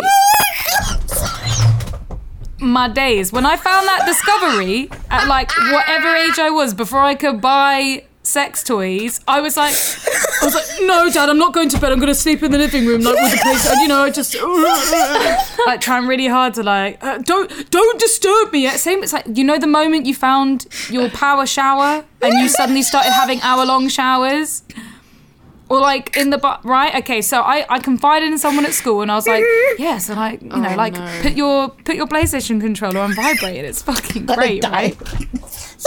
[2.60, 7.14] My days when I found that discovery at like whatever age I was before I
[7.14, 11.68] could buy sex toys, I was like, I was like, no, Dad, I'm not going
[11.68, 11.92] to bed.
[11.92, 13.70] I'm going to sleep in the living room, like with the place.
[13.70, 14.34] And you know, I just
[15.66, 18.64] like trying really hard to like, uh, don't don't disturb me.
[18.64, 22.48] Yeah, Same, it's like you know the moment you found your power shower and you
[22.48, 24.62] suddenly started having hour long showers.
[25.70, 27.22] Or like in the bu- right, okay.
[27.22, 29.42] So I, I confided in someone at school, and I was like,
[29.78, 31.20] yes, and I you know Oh, like no.
[31.22, 34.70] put your put your PlayStation controller on vibrate, it's fucking great, die.
[34.70, 34.96] right?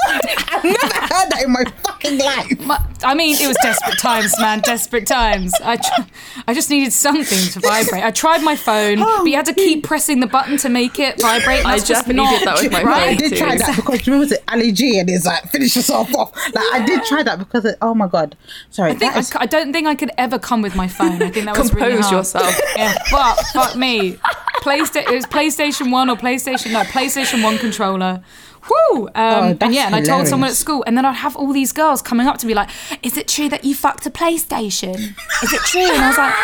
[0.10, 2.60] I've never heard that in my fucking life.
[2.66, 4.60] My, I mean, it was desperate times, man.
[4.62, 5.54] Desperate times.
[5.64, 6.10] I, tr-
[6.48, 8.04] I just needed something to vibrate.
[8.04, 11.00] I tried my phone, oh, but you had to keep pressing the button to make
[11.00, 11.66] it vibrate.
[11.66, 13.10] I just definitely not did that with my right.
[13.10, 13.38] I did too.
[13.38, 16.36] try that because remember was it Ali G and it's like finish yourself off.
[16.54, 18.38] Like I did try that because it, oh my god,
[18.70, 18.92] sorry.
[18.92, 21.22] I think that I, is- don't think I could ever come with my phone.
[21.22, 22.18] I think that was really Compose hard.
[22.18, 22.60] yourself.
[22.76, 24.14] Yeah, fuck, fuck me.
[24.62, 28.24] PlayStation, it was PlayStation One or PlayStation, no, PlayStation One controller.
[28.70, 29.08] Woo!
[29.16, 31.72] Um, and yeah, and I told someone at school, and then I'd have all these
[31.72, 32.70] girls coming up to me like,
[33.02, 34.96] "Is it true that you fucked a PlayStation?
[35.44, 36.36] Is it true?" And I was like,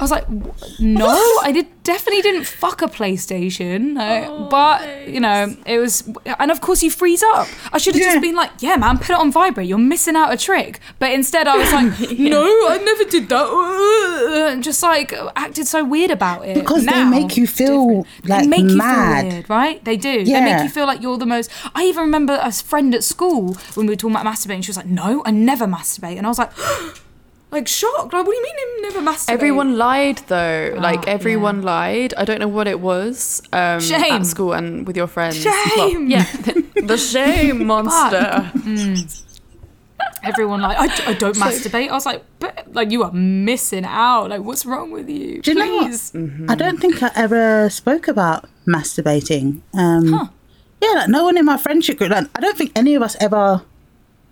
[0.00, 0.26] I was like,
[0.80, 1.06] "No,
[1.42, 6.02] I did definitely didn't fuck a PlayStation, no, oh, but you know, it was."
[6.38, 7.46] And of course, you freeze up.
[7.72, 8.12] I should have Yeah.
[8.14, 9.68] just been like, "Yeah, man, put it on vibrate.
[9.68, 13.46] You're missing out a trick." But instead, I was like, "No, I never did that."
[14.52, 16.54] And Just like acted so weird about it.
[16.54, 18.28] Because they make you feel, different.
[18.28, 19.22] like, they make you mad.
[19.22, 19.84] feel weird, right?
[19.84, 20.08] They do.
[20.24, 20.40] Yeah.
[20.40, 21.50] They make you feel like you're the most.
[21.74, 24.64] I even remember a friend at school when we were talking about masturbating.
[24.64, 26.50] She was like, "No, I never masturbate," and I was like,
[27.50, 28.12] like shocked.
[28.12, 29.30] Like, what do you mean you never masturbated?
[29.30, 30.74] Everyone lied though.
[30.78, 31.12] like yeah.
[31.12, 32.14] everyone lied.
[32.16, 33.42] I don't know what it was.
[33.52, 34.12] Um, Shame.
[34.12, 35.36] at school and with your friends.
[35.36, 36.08] Shame.
[36.14, 36.24] yeah,
[36.82, 38.50] the shame monster.
[40.22, 41.88] Everyone like, I, I don't masturbate.
[41.88, 44.28] I was like, but like you are missing out.
[44.28, 45.40] Like, what's wrong with you?
[45.40, 45.86] Do you know what?
[45.86, 46.12] Please.
[46.48, 49.62] I don't think I ever spoke about masturbating.
[49.74, 50.30] Um,
[50.82, 52.10] Yeah, like no one in my friendship group.
[52.10, 53.62] Like, I don't think any of us ever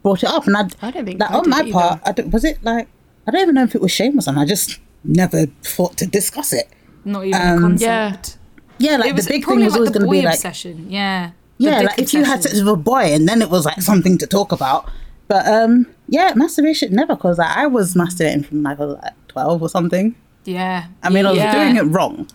[0.02, 0.46] brought it up.
[0.46, 1.72] And I, I don't think like I on my either.
[1.72, 2.88] part, I don't, was it like
[3.28, 4.42] I don't even know if it was shame or something.
[4.42, 6.68] I just never thought to discuss it.
[7.04, 8.38] Not even a concept.
[8.78, 8.92] Yeah.
[8.92, 10.22] Yeah, like It was the big thing was like always the going to boy be
[10.22, 10.86] like obsession.
[10.90, 11.32] Yeah.
[11.58, 13.82] Yeah, dick like if you had sex with a boy and then it was like
[13.82, 14.88] something to talk about.
[15.26, 19.28] But um, yeah, masturbation never because like, I was masturbating from like I was like
[19.28, 20.14] twelve or something.
[20.44, 20.86] Yeah.
[21.02, 21.52] I mean, I was Yeah.
[21.52, 22.28] doing it wrong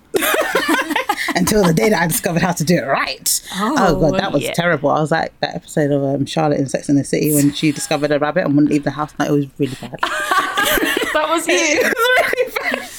[1.36, 3.42] until the day that I discovered how to do it right.
[3.56, 4.54] Oh, god, that was yeah.
[4.54, 4.90] terrible.
[4.90, 7.72] I was like that episode of um, Charlotte in Sex in the City when she
[7.72, 9.14] discovered a rabbit and wouldn't leave the house.
[9.20, 9.96] Like, it was really bad.
[11.14, 11.54] That was you.
[11.60, 11.84] It.
[11.84, 12.90] Was really bad.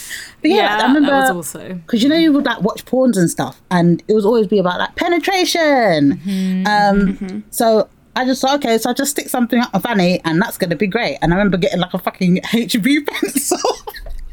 [0.40, 1.74] But yeah, Yeah, I remember that was also.
[1.74, 4.58] because you know you would like watch porns and stuff, and it was always be
[4.58, 6.18] about like penetration.
[6.18, 6.66] Mm-hmm.
[6.66, 10.40] Um, so I just thought, okay, so I just stick something up my fanny, and
[10.40, 11.18] that's gonna be great.
[11.22, 13.58] And I remember getting like a fucking HB pencil.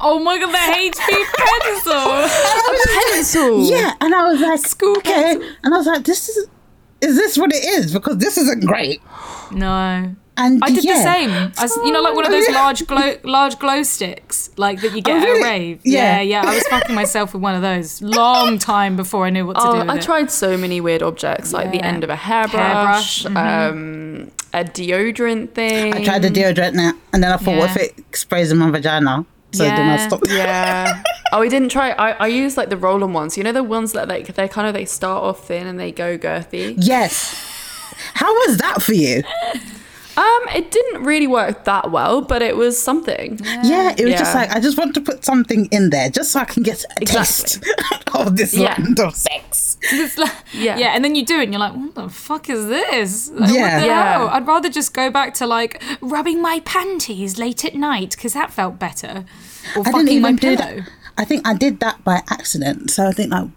[0.04, 2.82] Oh my god, the HB pencil.
[3.12, 3.64] Pencil.
[3.70, 5.49] yeah, and I was like, School okay, pencil.
[5.64, 6.47] and I was like, this is.
[7.02, 7.93] Is this what it is?
[7.93, 9.02] Because this isn't great.
[9.52, 10.16] No.
[10.38, 10.93] And I did yeah.
[10.93, 11.30] the same.
[11.58, 12.54] I s you know, like one of Oh, those yeah.
[12.62, 15.82] large glow, large glow sticks, like that you get Oh, at a rave.
[15.84, 16.22] Yeah.
[16.22, 16.43] Yeah.
[16.43, 18.04] yeah, I was fucking myself with one of those.
[18.04, 20.02] Long time before I knew what to Oh, do with I it.
[20.04, 23.72] tried so many weird objects, like the end of a hairbrush, Hairbrush, mhm.
[23.72, 25.93] um, a deodorant thing.
[25.95, 28.70] I tried the deodorant now, and then I thought, what if it sprays in my
[28.70, 29.26] vagina?
[29.54, 30.08] So then I Yeah.
[30.08, 30.28] stopped.
[30.32, 31.04] Yeah.
[31.34, 31.91] oh, we didn't try.
[31.91, 33.38] I, I used like the roll-on ones.
[33.38, 35.91] You know the ones that like they kind of they start off thin and they
[35.91, 36.76] go girthy.
[36.78, 37.36] Yes.
[38.14, 39.24] How was that for you?
[40.18, 43.39] Um, it didn't really work that well, but it was something.
[43.64, 46.41] Yeah, it was just like I just want to put something in there just so
[46.41, 47.64] I can get a taste
[48.14, 48.76] of this Yeah.
[48.78, 49.78] land of sex.
[50.18, 50.78] Like- Yeah.
[50.78, 53.53] yeah, and then you do it, and you're like, "What the fuck is this?" Like,
[53.53, 53.62] Yeah.
[53.76, 54.12] what the Yeah.
[54.18, 54.28] hell?
[54.30, 58.51] I'd rather just go back to like rubbing my panties late at night because that
[58.51, 59.26] felt better,
[59.76, 60.80] or I fucking didn't my even do that.
[61.18, 62.91] I think I did that by accident.
[62.91, 63.47] So I think like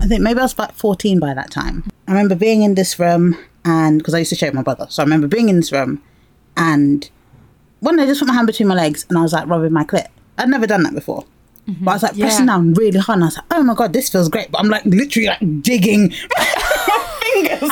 [0.00, 1.84] I think maybe I was about 14 by that time.
[2.08, 3.36] I remember being in this room
[3.68, 4.86] and because I used to share with my brother.
[4.88, 6.02] So I remember being in this room
[6.56, 7.08] and
[7.80, 9.72] one day I just put my hand between my legs and I was like rubbing
[9.72, 10.06] my clit.
[10.38, 11.24] I'd never done that before.
[11.68, 11.84] Mm-hmm.
[11.84, 12.54] But I was like pressing Yeah.
[12.54, 14.50] down really hard and I was like, oh my god, this feels great.
[14.50, 16.08] But I'm like literally like digging
[16.38, 17.70] my fingers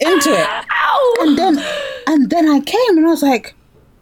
[0.00, 0.46] into it.
[0.70, 1.14] Ow!
[1.20, 1.64] And then
[2.06, 3.54] and then I came and I was like,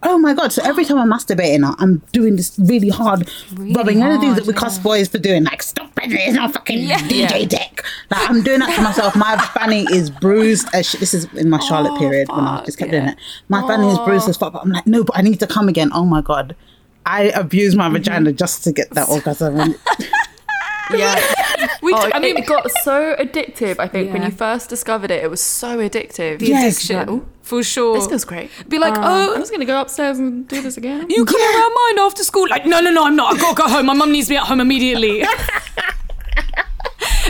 [0.02, 0.52] oh my god.
[0.52, 3.98] So every time I'm masturbating I'm doing this really hard rubbing.
[3.98, 6.34] You know the things that we hard, cuss boys for doing, like stop it, it's
[6.34, 7.84] not fucking DJ dick.
[8.10, 9.16] Like I'm doing that to myself.
[9.16, 11.00] My fanny is bruised as shit.
[11.00, 13.18] This is in my Charlotte oh, period when I just kept doing it.
[13.48, 15.68] My fanny is bruised as fuck, but I'm like, no, but I need to come
[15.68, 15.90] again.
[15.92, 16.54] Oh my god.
[17.06, 19.74] I abuse my vagina just to get that orgasm.
[20.90, 21.68] And Yeah.
[21.82, 23.76] We, Oh, I mean, it got so addictive.
[23.78, 26.40] I think when you first discovered it, it was so addictive.
[26.40, 26.76] Yes.
[26.84, 27.94] addiction, Like, for sure.
[27.96, 28.50] This feels great.
[28.68, 31.08] Be like, Um, oh, I'm just gonna go upstairs and do this again.
[31.08, 31.60] you coming Yeah.
[31.60, 32.46] around mine after school?
[32.48, 33.34] Like, no, no, no, I'm not.
[33.34, 33.86] I've got to go home.
[33.86, 35.24] My mum needs me at home immediately.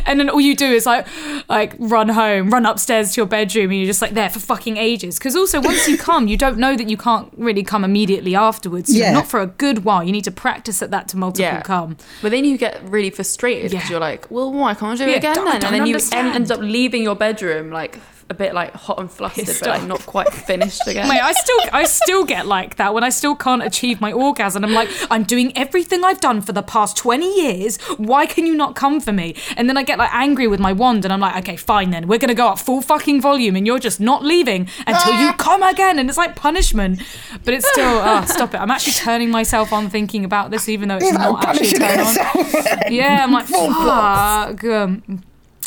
[0.09, 1.07] and then all you do is like,
[1.49, 4.77] like run home, run upstairs to your bedroom, and you're just like there for fucking
[4.77, 5.19] ages.
[5.19, 8.93] Because also, once you come, you don't know that you can't really come immediately afterwards.
[8.95, 9.13] Yeah.
[9.13, 10.03] not for a good while.
[10.03, 11.61] You need to practice at that to multiple Yeah.
[11.63, 11.97] come.
[12.23, 13.91] But then you get really frustrated because Yeah.
[13.91, 15.65] you're like, well, why can't I do Yeah, it again then?
[15.65, 16.27] And then you understand.
[16.29, 17.99] end, end up leaving your bedroom like
[18.31, 19.89] a bit like hot and flustered, Pissed but like off.
[19.89, 21.09] not quite finished again.
[21.09, 24.65] Mate, I still I still get like that when I still can't achieve my orgasm.
[24.65, 27.79] I'm like, I'm doing everything I've done for the past 20 years.
[27.97, 29.35] Why can you not come for me?
[29.57, 32.07] And then I get like angry with my wand and I'm like, okay, fine then.
[32.07, 35.63] We're gonna go up full fucking volume and you're just not leaving until you come
[35.63, 35.99] again.
[35.99, 37.01] And it's like punishment.
[37.45, 38.59] But it's still oh, stop it.
[38.59, 42.01] I'm actually turning myself on thinking about this even though it's not actually a turn
[42.01, 42.93] on.
[42.93, 44.65] Yeah, I'm like, fuck.
[44.65, 45.23] Um,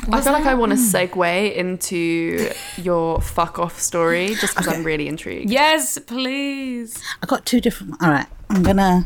[0.09, 4.83] I feel like I want to segue into your fuck off story just because I'm
[4.83, 5.49] really intrigued.
[5.49, 7.01] yes, please.
[7.21, 7.95] I got two different.
[8.01, 9.05] All right, I'm gonna.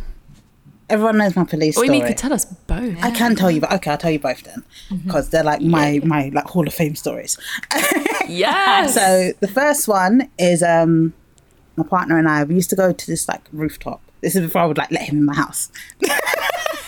[0.87, 1.97] Everyone knows my police Or story.
[1.99, 2.95] you could tell us both.
[3.03, 4.63] I can tell you, but okay, I'll tell you both then,
[5.03, 7.37] because they're like my my like Hall of Fame stories.
[8.27, 8.95] Yes.
[8.95, 11.13] So the first one is um
[11.75, 12.43] my partner and I.
[12.43, 14.01] We used to go to this like rooftop.
[14.21, 15.71] This is before I would like let him in my house.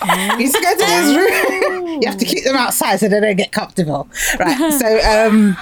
[0.40, 2.02] used to go to this roof.
[2.02, 4.08] you have to keep them outside so they don't get comfortable,
[4.40, 4.58] right?
[4.78, 5.58] So um,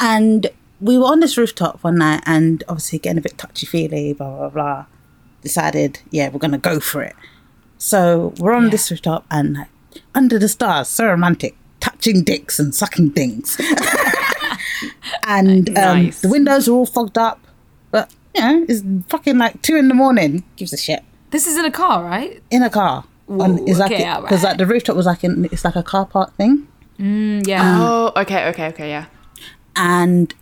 [0.00, 0.46] and
[0.80, 4.36] we were on this rooftop one night, and obviously getting a bit touchy feely, blah
[4.36, 4.86] blah blah.
[5.42, 7.14] Decided, yeah, we're gonna go for it.
[7.78, 9.68] So we're on this rooftop and like
[10.14, 13.60] under the stars, so romantic, touching dicks and sucking things.
[15.26, 17.40] and um, the windows are all fogged up,
[17.90, 20.44] but you know, it's fucking like two in the morning.
[20.56, 21.04] Gives a shit
[21.36, 22.42] This is in a car, right?
[22.50, 23.04] in a car.
[23.28, 24.42] On, Ooh, um, it's like okay, because alright.
[24.42, 26.66] like the rooftop was like in, it's like a car park thing,
[26.98, 27.60] mm, Yeah.
[27.60, 29.04] Um, oh, okay, okay, okay, yeah.
[29.76, 30.32] and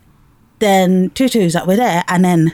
[0.59, 2.53] then Tutu's like we're there, and then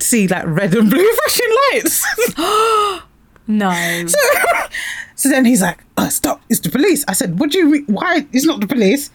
[0.00, 2.04] see like red and blue flashing lights.
[3.46, 3.70] no.
[5.14, 6.42] So then he's like, oh, "Stop!
[6.50, 7.70] It's the police." I said, "What do you?
[7.70, 7.84] Mean?
[7.86, 8.26] Why?
[8.32, 9.10] It's not the police."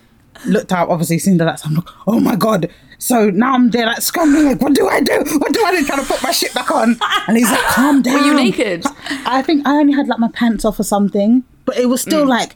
[0.46, 1.66] Looked up, obviously seen the lights.
[1.66, 5.02] I'm like, "Oh my god!" So now I'm there, like scrambling, like, "What do I
[5.02, 5.24] do?
[5.38, 8.02] What do I do?" Trying to put my shit back on, and he's like, "Calm
[8.02, 8.86] down." Were you naked?
[9.26, 12.26] I think I only had like my pants off or something, but it was still
[12.26, 12.30] mm.
[12.30, 12.56] like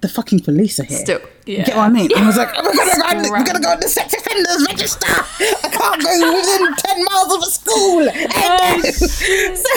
[0.00, 0.98] the fucking police are here.
[0.98, 1.20] Still.
[1.46, 2.10] You get what I mean?
[2.12, 3.88] And I was like, oh we're gonna, oh go on, we're gonna go on the
[3.88, 5.06] sex offenders register.
[5.08, 8.08] I can't go within 10 miles of a school.
[8.42, 9.70] Oh, uh, so,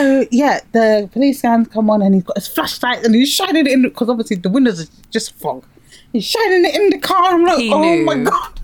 [0.00, 3.66] so, yeah, the police guys come on and he's got his flashlight and he's shining
[3.66, 5.64] it in because obviously the windows are just fog.
[6.12, 7.34] He's shining it in the car.
[7.34, 8.04] I'm like, He oh knew.
[8.04, 8.60] my god.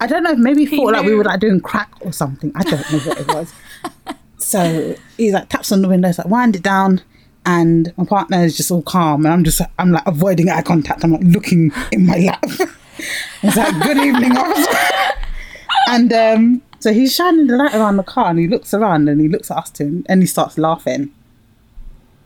[0.00, 2.52] I don't know if maybe he thought like we were like doing crack or something.
[2.54, 3.52] I don't know what it was.
[4.36, 7.00] So he's like taps on the window, he's like wind it down,
[7.46, 11.02] and my partner is just all calm, and I'm just I'm like avoiding eye contact.
[11.02, 12.44] I'm like looking in my lap.
[13.40, 14.78] He's like, "Good evening, officer."
[15.88, 19.18] and um, so he's shining the light around the car, and he looks around, and
[19.18, 21.14] he looks at us two, and he starts laughing.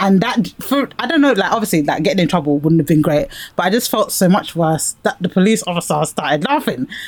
[0.01, 3.01] And that, for I don't know, like obviously, like getting in trouble wouldn't have been
[3.01, 6.89] great, but I just felt so much worse that the police officer started laughing.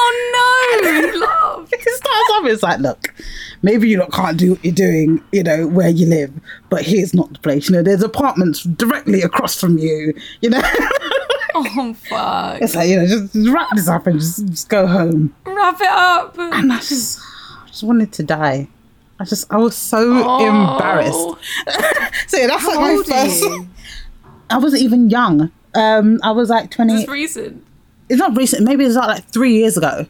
[0.00, 0.90] Oh no!
[0.90, 1.74] He laughed.
[1.74, 3.14] starts off, it's like, look,
[3.62, 6.32] maybe you lot can't do what you're doing, you know, where you live,
[6.68, 7.68] but here's not the place.
[7.68, 10.62] You know, there's apartments directly across from you, you know.
[11.66, 12.62] Oh fuck!
[12.62, 15.34] it's like, you know, just, just wrap this up and just, just go home.
[15.44, 16.38] Wrap it up.
[16.38, 17.20] And I just,
[17.64, 18.68] I just wanted to die.
[19.20, 20.12] I just, I was so
[20.46, 21.18] embarrassed.
[22.28, 23.44] so yeah, that's like my first.
[24.50, 25.50] I wasn't even young.
[25.74, 26.92] Um, I was like 20.
[26.94, 27.66] Just recent.
[28.08, 28.64] it's not recent.
[28.64, 30.06] Maybe it's not like three years ago.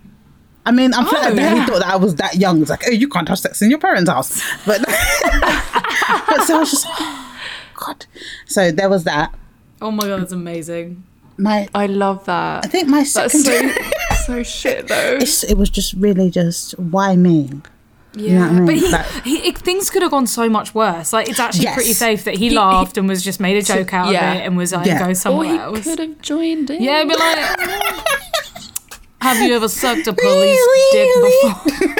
[0.65, 1.67] I mean, I'm flattered that he yeah.
[1.67, 2.61] thought that I was that young.
[2.61, 4.43] It's like, oh, you can't have sex in your parents' house.
[4.67, 6.87] But, but so I was just,
[7.75, 8.05] God.
[8.47, 9.35] So there was that.
[9.81, 11.05] Oh my god, that's amazing.
[11.39, 12.65] My, I love that.
[12.65, 13.13] I think my That's
[13.43, 13.71] second.
[13.73, 15.19] so so shit though.
[15.21, 17.63] it's, it was just really just why me?
[18.15, 18.67] Yeah, know what I mean?
[18.67, 21.13] but he, Like- he it, things could have gone so much worse.
[21.13, 21.75] Like it's actually Yes.
[21.77, 24.33] pretty safe that he, He- laughed and was just made a joke out yeah.
[24.33, 24.99] of it and was like Yeah.
[24.99, 25.85] go or somewhere he else.
[25.85, 26.83] could have joined in.
[26.83, 27.59] Yeah, be like,
[29.21, 31.95] have you ever sucked a police dick before?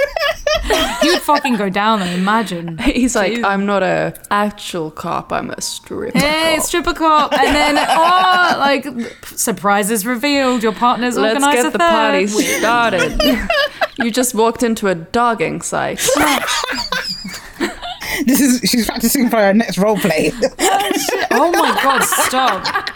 [1.03, 2.15] You'd fucking go down there.
[2.15, 2.79] Imagine.
[2.79, 3.45] He's like, Jeez.
[3.45, 5.33] I'm not a actual cop.
[5.33, 6.19] I'm a stripper.
[6.19, 6.65] Hey, cop.
[6.67, 8.87] stripper cop, and then oh, like
[9.25, 10.63] surprises revealed.
[10.63, 11.91] Your partner's Let's organised get a the third.
[11.91, 13.49] party started.
[13.99, 16.01] you just walked into a dogging site.
[18.27, 20.33] This is she's practicing for her next role play.
[20.33, 22.91] Oh, oh my god, stop.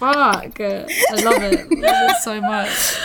[0.00, 0.58] Fuck.
[0.60, 0.86] I
[1.22, 1.70] love it.
[1.70, 2.96] love it so much.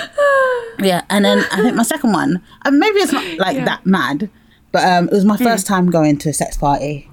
[0.79, 3.65] yeah, and then I think my second one, uh, maybe it's not like Yeah.
[3.65, 4.29] that mad,
[4.71, 7.09] but um, it was my first time going to a sex party.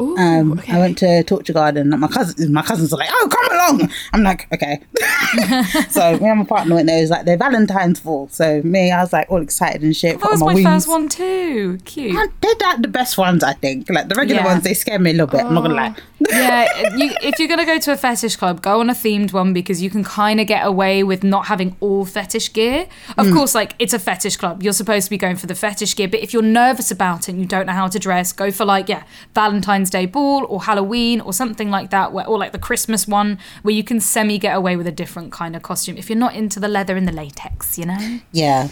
[0.00, 0.72] Ooh, Um, okay.
[0.72, 1.92] I went to Torture Garden.
[1.92, 4.80] And my cousins, my cousins were like, "Oh, come along!" I'm like, "Okay."
[5.90, 6.98] so me and my partner went there.
[6.98, 8.28] It was like their Valentine's fall.
[8.30, 10.20] So me, I was like all excited and shit.
[10.20, 11.78] That was my my first one too.
[11.84, 12.16] Cute.
[12.16, 13.88] And They're like the best ones, I think.
[13.90, 14.46] Like the regular Yeah.
[14.46, 15.44] ones, they scare me a little bit.
[15.44, 15.94] I'm not gonna lie.
[16.30, 19.52] yeah, you, if you're gonna go to a fetish club, go on a themed one
[19.52, 22.86] because you can kind of get away with not having all fetish gear.
[23.18, 23.34] Of Mm.
[23.34, 26.08] course, like it's a fetish club, you're supposed to be going for the fetish gear.
[26.08, 28.64] But if you're nervous about it and you don't know how to dress, go for
[28.64, 29.02] like yeah,
[29.34, 33.38] Valentine's Day ball or Halloween or something like that, where, or like the Christmas one
[33.62, 35.96] where you can semi get away with a different kind of costume.
[35.96, 38.20] If you're not into the leather and the latex, you know.
[38.32, 38.68] Yeah.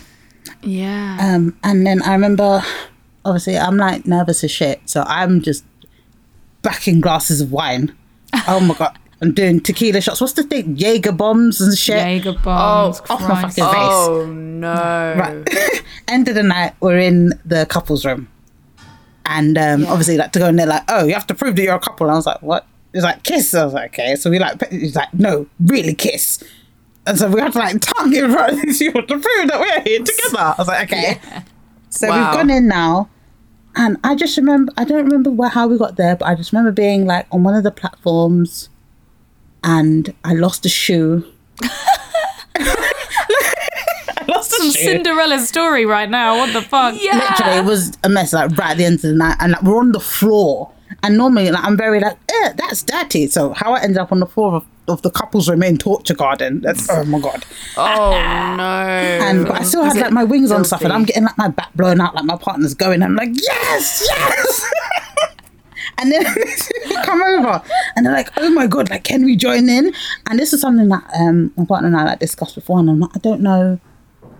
[0.62, 1.18] yeah.
[1.20, 2.62] Um, and then I remember,
[3.24, 5.64] obviously, I'm like nervous as shit, so I'm just
[6.62, 7.97] backing glasses of wine.
[8.47, 10.20] Oh my god, I'm doing tequila shots.
[10.20, 10.76] What's the thing?
[10.76, 11.97] Jaeger bombs and shit.
[11.97, 13.01] Jaeger bombs.
[13.11, 13.64] off my fucking face.
[13.64, 15.14] oh no.
[15.16, 15.82] Right.
[16.09, 18.28] End of the night, we're in the couples room,
[19.27, 21.62] and um, obviously, like to go in there, like, oh, you have to prove that
[21.62, 22.07] you're a couple.
[22.07, 22.66] And I was like, what?
[22.93, 23.55] He's like, kiss.
[23.55, 24.16] I was like, okay.
[24.16, 26.43] So we like, he's like, no, really kiss.
[27.07, 29.61] And so we have to like tongue in front of these people to prove that
[29.61, 30.39] we're here together.
[30.39, 31.21] I was like, okay.
[31.25, 31.43] Yeah.
[31.91, 32.31] So Wow.
[32.31, 33.09] we've gone in now,
[33.77, 36.53] and I just remember, I don't remember where, how we got there, but I just
[36.53, 38.68] remember being like on one of the platforms,
[39.64, 41.25] and I lost a shoe.
[44.71, 44.93] I lost a Some shoe.
[44.93, 46.39] Cinderella story right now.
[46.39, 46.95] What the fuck?
[47.01, 47.18] Yeah.
[47.18, 48.33] Literally, it was a mess.
[48.33, 50.73] Like right at the end of the night, and like, we're on the floor.
[51.03, 53.29] And normally, like I'm very like, eh, that's dirty.
[53.29, 56.14] So how I ended up on the floor of, of the couples room in Torture
[56.14, 56.61] Garden.
[56.61, 57.45] That's oh my god.
[57.77, 58.11] Oh
[58.57, 58.64] no.
[58.64, 61.49] And but I still had like my wings on stuff, and I'm getting like my
[61.49, 63.03] back blown out, like my partner's going.
[63.03, 64.71] I'm like, yes, yes.
[65.99, 66.23] and then
[66.89, 67.62] they come over,
[67.97, 69.95] and they're like, oh my god, like can we join in?
[70.29, 73.01] And this is something that um my partner and I like discussed before, and I'm
[73.01, 73.81] like, I don't know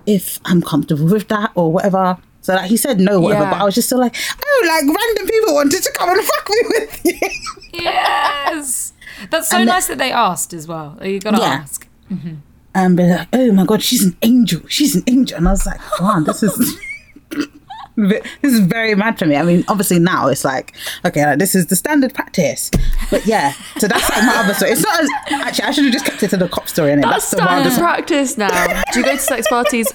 [0.07, 2.19] if I'm comfortable with that or whatever.
[2.43, 3.51] So like he said no, whatever, Yeah.
[3.51, 6.49] but I was just still like, oh, like random people wanted to come and fuck
[6.49, 7.29] me with you.
[7.73, 8.93] Yes.
[9.31, 10.99] That's so And the- nice that they asked as well.
[11.03, 11.45] You gotta Yeah.
[11.63, 11.87] ask.
[12.11, 12.35] Mm-hmm.
[12.75, 15.65] and be like, oh my god, she's an angel, she's an angel, and I was
[15.67, 16.77] like, wow, this is.
[18.09, 19.37] this is very mad for me.
[19.37, 20.75] I mean, obviously now it's like,
[21.05, 22.71] okay, like, this is the standard practice.
[23.11, 24.73] But yeah, so that's like my other story.
[24.73, 26.93] It's not as, actually, I should have just kept it to the cop story.
[26.93, 28.83] And That's the standard practice now.
[28.93, 29.93] Do you go to sex parties?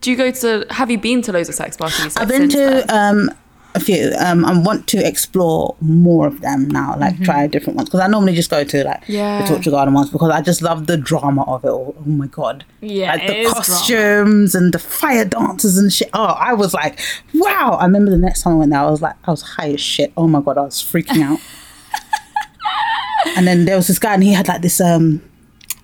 [0.00, 0.66] Do you go to?
[0.70, 2.16] Have you been to loads of sex parties?
[2.16, 3.30] I've been to um,
[3.76, 4.12] a few.
[4.20, 7.88] Um, I want to explore more of them now, like try different ones.
[7.88, 9.42] Because I normally just go to like Yeah.
[9.42, 11.94] the Torture Garden ones because I just love the drama of it all.
[11.98, 12.64] Oh my god!
[12.80, 13.54] Yeah, like the is drama.
[13.66, 16.08] costumes and the fire dancers and shit.
[16.12, 17.00] Oh, I was like,
[17.34, 17.76] wow!
[17.80, 19.80] I remember the next time I went there, I was like, I was high as
[19.80, 20.12] shit.
[20.16, 21.40] Oh my god, I was freaking out.
[23.36, 25.20] and then there was this guy, and he had like this um,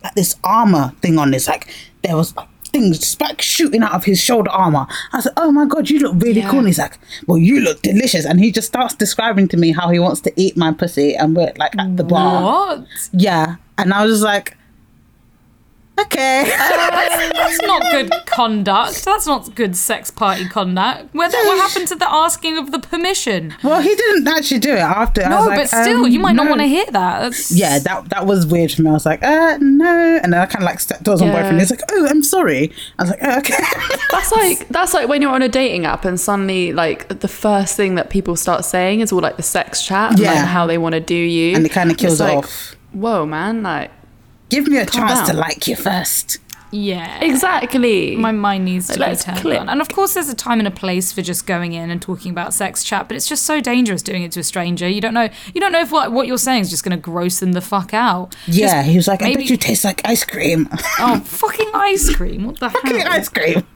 [0.05, 1.31] like this armor thing on.
[1.33, 1.69] This like
[2.03, 4.87] there was like things like shooting out of his shoulder armor.
[5.13, 6.51] I said, oh my god, you look really Yeah.
[6.51, 6.61] cool.
[6.61, 9.89] And he's like, well, you look delicious, and he just starts describing to me how
[9.91, 12.43] he wants to eat my pussy, and we're like at the bar.
[12.43, 12.87] What?
[13.13, 14.57] Yeah, and I was just like,
[15.99, 16.45] okay.
[17.35, 19.05] That's not good conduct.
[19.05, 21.15] That's not good sex party conduct.
[21.15, 23.55] Where the, what happened to the asking of the permission?
[23.63, 25.23] well, he didn't actually do it after.
[25.23, 27.21] I No, was like, but still, um, you might not want to hear that.
[27.21, 28.91] That's, Yeah, that that was weird for me.
[28.91, 31.35] I was like, uh, no, and then I kind of like stepped towards my Yeah.
[31.35, 31.59] boyfriend.
[31.61, 32.73] He's like, oh, I'm sorry.
[32.99, 33.57] I was like, oh, okay.
[34.11, 37.77] That's like that's like when you're on a dating app and suddenly like the first
[37.77, 40.33] thing that people start saying is all like the sex chat and Yeah.
[40.35, 42.77] like how they want to do you, And it kinda kills It's it like, off.
[42.93, 43.63] Whoa, man!
[43.63, 43.91] Like
[44.51, 46.39] Give me a chance to like you first.
[46.73, 47.19] Yeah.
[47.25, 48.15] Exactly.
[48.15, 49.59] My mind needs to be let's turned click.
[49.61, 49.69] on.
[49.69, 52.31] And of course, there's a time and a place for just going in and talking
[52.31, 54.89] about sex chat, but it's just so dangerous doing it to a stranger.
[54.89, 55.29] You don't know.
[55.53, 57.61] You don't know if what, what you're saying is just going to gross them the
[57.61, 58.37] fuck out.
[58.47, 60.69] Yeah, he was like, I bet you taste like ice cream.
[61.01, 62.45] Oh, fucking ice cream!
[62.45, 63.13] What the Fucking hell?
[63.13, 63.67] ice cream.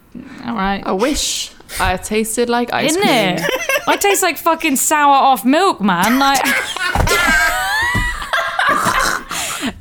[0.45, 0.83] All right.
[0.87, 1.51] I wish
[1.81, 3.45] I tasted like ice Isn't cream.
[3.45, 3.89] it?
[3.89, 6.19] I taste like fucking sour off milk, man.
[6.21, 6.43] Like.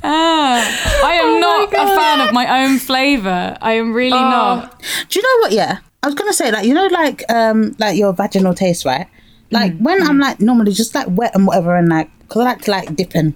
[0.06, 0.60] Ah,
[1.04, 3.56] I am not a fan of my own flavour.
[3.60, 4.78] I am really not.
[5.08, 5.52] Do you know what?
[5.52, 9.06] Yeah, I was gonna say like you know like um like your vaginal taste, right?
[9.50, 12.44] Like Mm, when I'm like normally just like wet and whatever, and like because I
[12.44, 13.34] like to like dip in.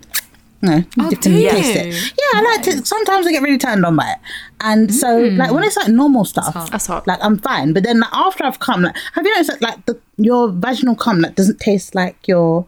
[0.61, 1.51] No, dip do and you?
[1.51, 1.87] taste it.
[2.19, 2.85] Yeah, I like to.
[2.85, 4.19] Sometimes I get really turned on by it,
[4.61, 5.39] and so Mm.
[5.39, 7.07] like when it's like normal stuff, That's hot.
[7.07, 7.73] like I'm fine.
[7.73, 10.97] But then like, after I've come, like have you noticed that like the your vaginal
[10.97, 12.67] cum like doesn't taste like your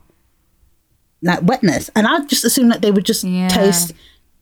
[1.23, 3.49] like wetness, and I just assume that they would just Yeah.
[3.49, 3.93] taste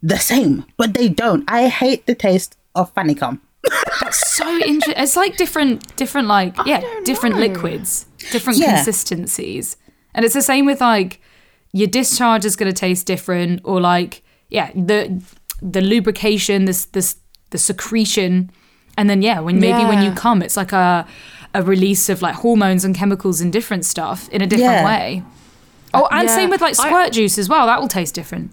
[0.03, 1.45] the same, but they don't.
[1.49, 3.41] I hate the taste of fanny cum.
[4.01, 5.03] That's so interesting.
[5.03, 7.43] It's like different, different, like yeah, different know.
[7.43, 8.77] liquids, different Yeah.
[8.77, 9.77] consistencies,
[10.15, 11.21] and it's the same with like
[11.73, 15.21] your discharge is going to taste different, or like yeah, the
[15.61, 17.17] the lubrication, this this
[17.51, 18.51] the secretion,
[18.97, 21.07] and then yeah, when maybe when you come, it's like a
[21.55, 24.85] a release of like hormones and chemicals and different stuff in a different Yeah.
[24.85, 25.23] way.
[25.95, 26.35] Oh, and Yeah.
[26.35, 27.67] same with like I- squirt juice as well.
[27.67, 28.53] That will taste different.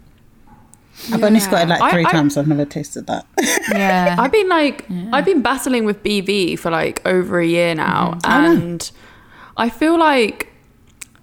[1.12, 2.38] I've only squirted like three I- times.
[2.38, 3.26] I've never tasted that.
[3.72, 4.16] Yeah.
[4.20, 8.32] I've been like I've been battling with BV for like over a year now mm-hmm.
[8.32, 8.92] and
[9.58, 10.52] I feel like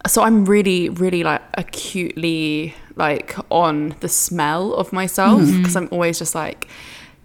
[0.06, 5.58] so I'm really really like acutely like on the smell of myself mm-hmm.
[5.58, 6.68] because I'm always just like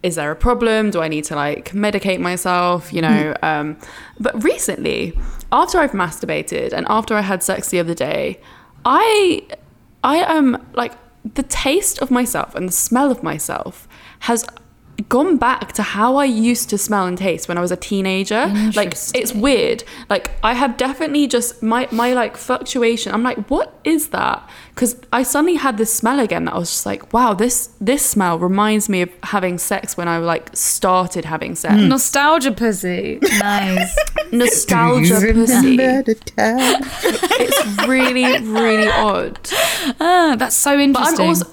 [0.03, 3.45] is there a problem do I need to like medicate myself you know mm-hmm.
[3.45, 3.77] um
[4.19, 5.17] but recently
[5.51, 8.39] after I've masturbated and after I had sex the other day
[8.87, 9.45] I
[10.01, 10.93] I am like
[11.35, 13.85] the taste of myself and the smell of myself
[14.19, 14.45] has
[15.09, 18.47] gone back to how I used to smell and taste when I was a teenager.
[18.75, 19.83] Like it's weird.
[20.09, 23.13] Like I have definitely just my my like fluctuation.
[23.13, 24.47] I'm like, what is that?
[24.73, 28.05] Because I suddenly had this smell again that I was just like, wow, this this
[28.05, 31.75] smell reminds me of having sex when I like started having sex.
[31.75, 33.19] Nostalgia pussy.
[33.21, 33.95] Nice.
[34.31, 35.77] Nostalgia pussy.
[35.77, 36.81] remember the time?
[37.39, 39.39] It's really really odd.
[39.99, 41.21] ah, that's so But interesting.
[41.21, 41.45] I'm also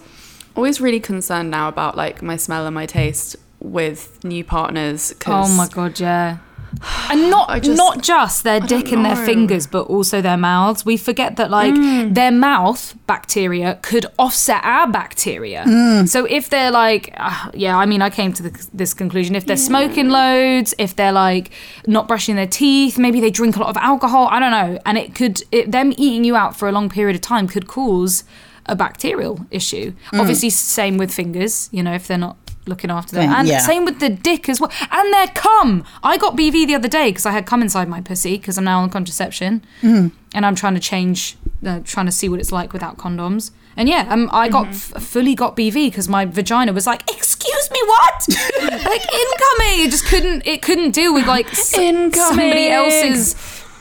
[0.55, 5.14] always really concerned now about like my smell and my taste with new partners.
[5.26, 6.38] oh my god, yeah.
[7.11, 10.84] And not just- not just their dick and their fingers, but also their mouths.
[10.84, 12.14] We forget that like Mm.
[12.14, 15.62] their mouth bacteria could offset our bacteria.
[15.66, 16.09] Mm.
[16.09, 19.46] So if they're like, uh, yeah, I mean, I came to the, this conclusion: if
[19.46, 21.50] they're smoking loads, if they're like
[21.86, 24.26] not brushing their teeth, maybe they drink a lot of alcohol.
[24.30, 27.14] I don't know, and it could it, them eating you out for a long period
[27.14, 28.24] of time could cause
[28.66, 29.92] a bacterial issue.
[30.12, 30.20] Mm.
[30.20, 31.68] Obviously, same with fingers.
[31.72, 32.36] You know, if they're not
[32.66, 33.58] looking after them, and yeah.
[33.58, 35.84] same with the dick as well, and their cum.
[36.02, 38.64] I got BV the other day because I had cum inside my pussy because I'm
[38.64, 40.08] now on contraception, Mm-hmm.
[40.34, 41.36] and I'm trying to change,
[41.66, 43.50] uh, trying to see what it's like without condoms.
[43.76, 44.96] And yeah, um, I got Mm-hmm.
[44.96, 48.26] f- fully got BV because my vagina was like, "Excuse me, what?
[48.62, 50.46] like incoming?" It just couldn't.
[50.46, 53.34] It couldn't deal with like s- somebody else's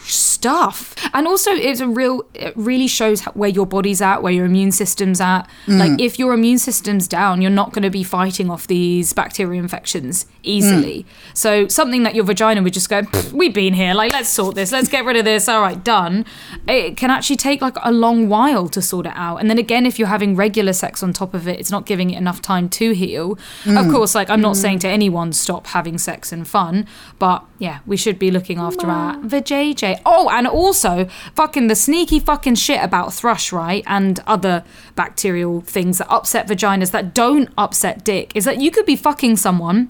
[0.10, 0.95] stuff.
[1.14, 4.72] And also it's a real it really shows where your body's at where your immune
[4.72, 5.43] system's at.
[5.66, 5.80] Mm.
[5.80, 9.60] Like if your immune system's down you're not going to be fighting off these bacteria
[9.60, 11.04] infections easily.
[11.04, 11.38] Mm.
[11.38, 13.93] So something that your vagina would just go we've been here.
[13.93, 14.72] Like let's sort this.
[14.72, 15.47] Let's get rid of this.
[15.47, 16.26] All right done.
[16.68, 19.38] It can actually take like a long while to sort it out.
[19.38, 22.10] And then again if you're having regular sex on top of it it's not giving
[22.10, 23.34] it enough time to heal.
[23.34, 23.91] Of mm.
[23.91, 26.88] course like i'm not saying to anyone stop having sex and fun
[27.20, 32.20] but yeah we should be looking after our vajayjay oh and also fucking the sneaky
[32.20, 34.64] fucking shit about thrush right and other
[34.95, 39.38] bacterial things that upset vaginas that don't upset dick is that you could be fucking
[39.38, 39.89] someone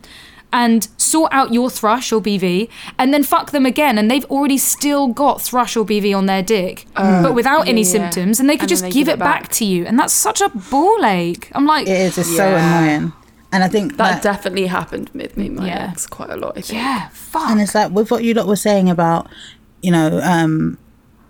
[0.53, 2.69] and sort out your thrush or BV
[2.99, 6.43] and then fuck them again and they've already still got thrush or BV on their
[6.43, 7.87] dick oh, but without any yeah.
[7.95, 9.49] symptoms and they could And just they give, it back.
[9.53, 12.19] to you and that's such a ball ache I'm like It is.
[12.19, 13.13] It's so annoying.
[13.53, 15.89] And I think That that, definitely happened with me, my Yeah.
[15.91, 16.57] ex, quite a lot.
[16.57, 16.79] I think.
[16.81, 19.27] yeah fuck and it's like with what you lot were saying about,
[19.81, 20.77] you know, um,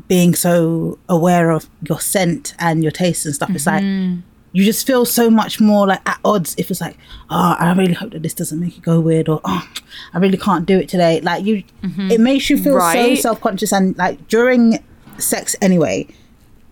[0.08, 3.50] being so aware of your scent and your taste and stuff.
[3.52, 4.20] It's like Mm-hmm.
[4.54, 6.98] you just feel so much more like at odds if it's like,
[7.30, 9.68] oh, I really hope that this doesn't make you go weird, or oh,
[10.14, 11.22] I really can't do it today.
[11.22, 12.12] Like you, Mm-hmm.
[12.12, 14.80] it makes you feel so self conscious and like during
[15.18, 16.08] sex anyway.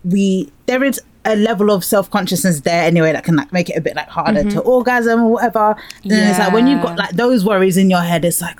[0.04, 3.78] We there is a level of self consciousness there anyway that can like make it
[3.78, 5.76] a bit like harder to orgasm or whatever.
[6.04, 7.00] Then it's like when you've got Mm-hmm.
[7.00, 8.58] Like those worries in your head, it's like,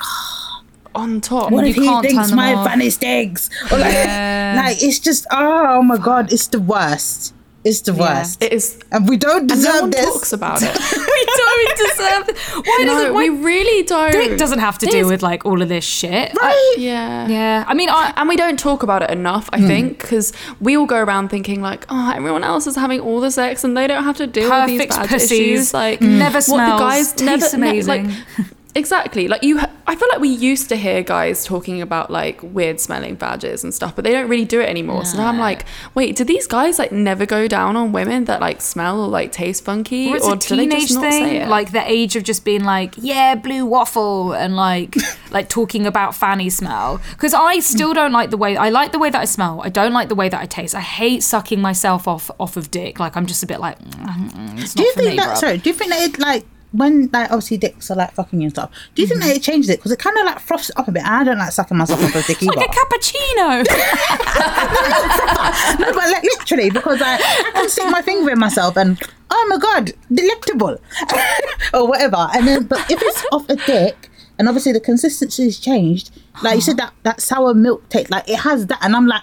[0.94, 1.52] On top.
[1.52, 2.68] what you if he can't thinks my off.
[2.68, 3.50] fanny stinks?
[3.72, 4.62] Or like, Yeah.
[4.66, 7.34] like it's just oh my god, it's the worst.
[7.64, 8.42] It's the worst.
[8.42, 8.80] It is.
[8.92, 10.06] and we don't And deserve no one this.
[10.06, 10.74] talks about it.
[10.74, 12.50] we don't deserve this.
[12.56, 14.12] Why No, doesn't we really don't.
[14.12, 16.34] Dick doesn't have to This- deal with like all of this shit?
[16.42, 16.74] Right?
[16.80, 17.28] Yeah.
[17.28, 19.68] Yeah, I mean, I And we don't talk about it enough, I hmm.
[19.68, 23.30] think, because we all go around thinking like, oh, everyone else is having all the
[23.30, 25.32] sex and they don't have to deal with these Perfect bad pussies.
[25.32, 25.74] issues.
[25.74, 26.60] Like, Never smells.
[26.72, 28.08] what the guys tastes never ne- amazing.
[28.08, 28.16] like,
[28.76, 29.28] exactly.
[29.28, 33.16] Like you, I feel like we used to hear guys talking about like weird smelling
[33.16, 35.06] badges and stuff, but they don't really do it anymore.
[35.06, 35.66] So now I'm like,
[35.96, 39.32] wait, do these guys like never go down on women that like smell or like
[39.32, 41.48] taste funky, or it's or a do they teenage just not say thing, it?
[41.50, 44.96] like the age of just being like, yeah, blue waffle, and like
[45.32, 47.02] like talking about fanny smell.
[47.12, 49.62] Because I still don't like the way I like the way that I smell.
[49.64, 50.76] I don't like the way that I taste.
[50.76, 53.00] I hate sucking myself off off of dick.
[53.00, 55.36] Like I'm just a bit like, mm, mm, it's Do you for think me, that?
[55.36, 55.38] bruv.
[55.40, 55.58] Sorry.
[55.58, 58.54] Do you think that it like when like obviously dicks are like fucking you and
[58.54, 58.72] stuff?
[58.96, 59.30] Do you think mm-hmm.
[59.30, 61.04] that it changes it because it kind of like froths it up a bit?
[61.04, 62.56] I don't like sucking myself off a dick either.
[62.56, 63.66] Like a cappuccino.
[65.80, 69.00] no, but like literally because like, I can stick my finger in myself and
[69.30, 70.80] oh my god, delectable
[71.74, 72.28] or whatever.
[72.34, 74.08] And then, but if it's off a dick.
[74.40, 76.10] And obviously the consistency has changed.
[76.42, 79.22] Like you said, that, that sour milk taste, like it has that, and I'm like,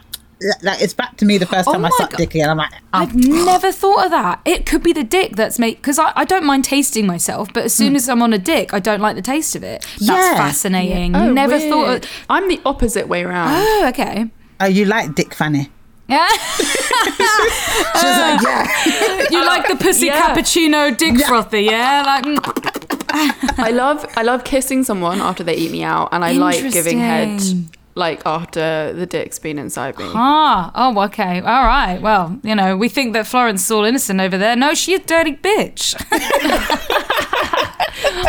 [0.62, 2.18] like it's back to me the first Oh time I my sucked God.
[2.18, 4.41] dick, and I'm like, oh, I've never thought of that.
[4.45, 7.64] It could be the dick that's made because I, I don't mind tasting myself, but
[7.64, 9.82] as soon as I'm on a dick, I don't like the taste of it.
[9.99, 10.34] That's Yeah.
[10.36, 11.16] fascinating.
[11.16, 11.70] Oh, never weird.
[11.70, 12.05] thought.
[12.05, 13.51] Of, I'm the opposite way around.
[13.53, 14.30] oh, okay.
[14.61, 15.70] oh, you like dick, Fanny?
[16.09, 19.26] Yeah, She's like, yeah.
[19.30, 20.34] you like the pussy Yeah.
[20.34, 22.03] cappuccino dick frothy, yeah?
[22.03, 23.59] Like, mm.
[23.59, 26.99] I love I love kissing someone after they eat me out, and I like giving
[26.99, 27.70] head Interesting.
[27.99, 30.05] Like after the dick's been inside me.
[30.14, 32.01] ah, oh, okay, all right.
[32.01, 34.57] Well, you know, we think that Florence is all innocent over there.
[34.57, 35.94] No, she's a dirty bitch.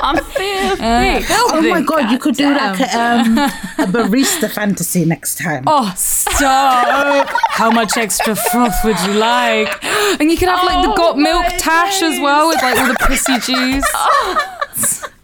[0.02, 1.26] I'm filthy.
[1.30, 5.64] Oh my god, you could do like a, um, a barista fantasy next time.
[5.68, 7.30] Oh, stop!
[7.50, 9.84] How much extra froth would you like?
[10.20, 12.78] And you could have like the Oh, got milk my tash as well with like
[12.78, 15.06] all the pussy juice.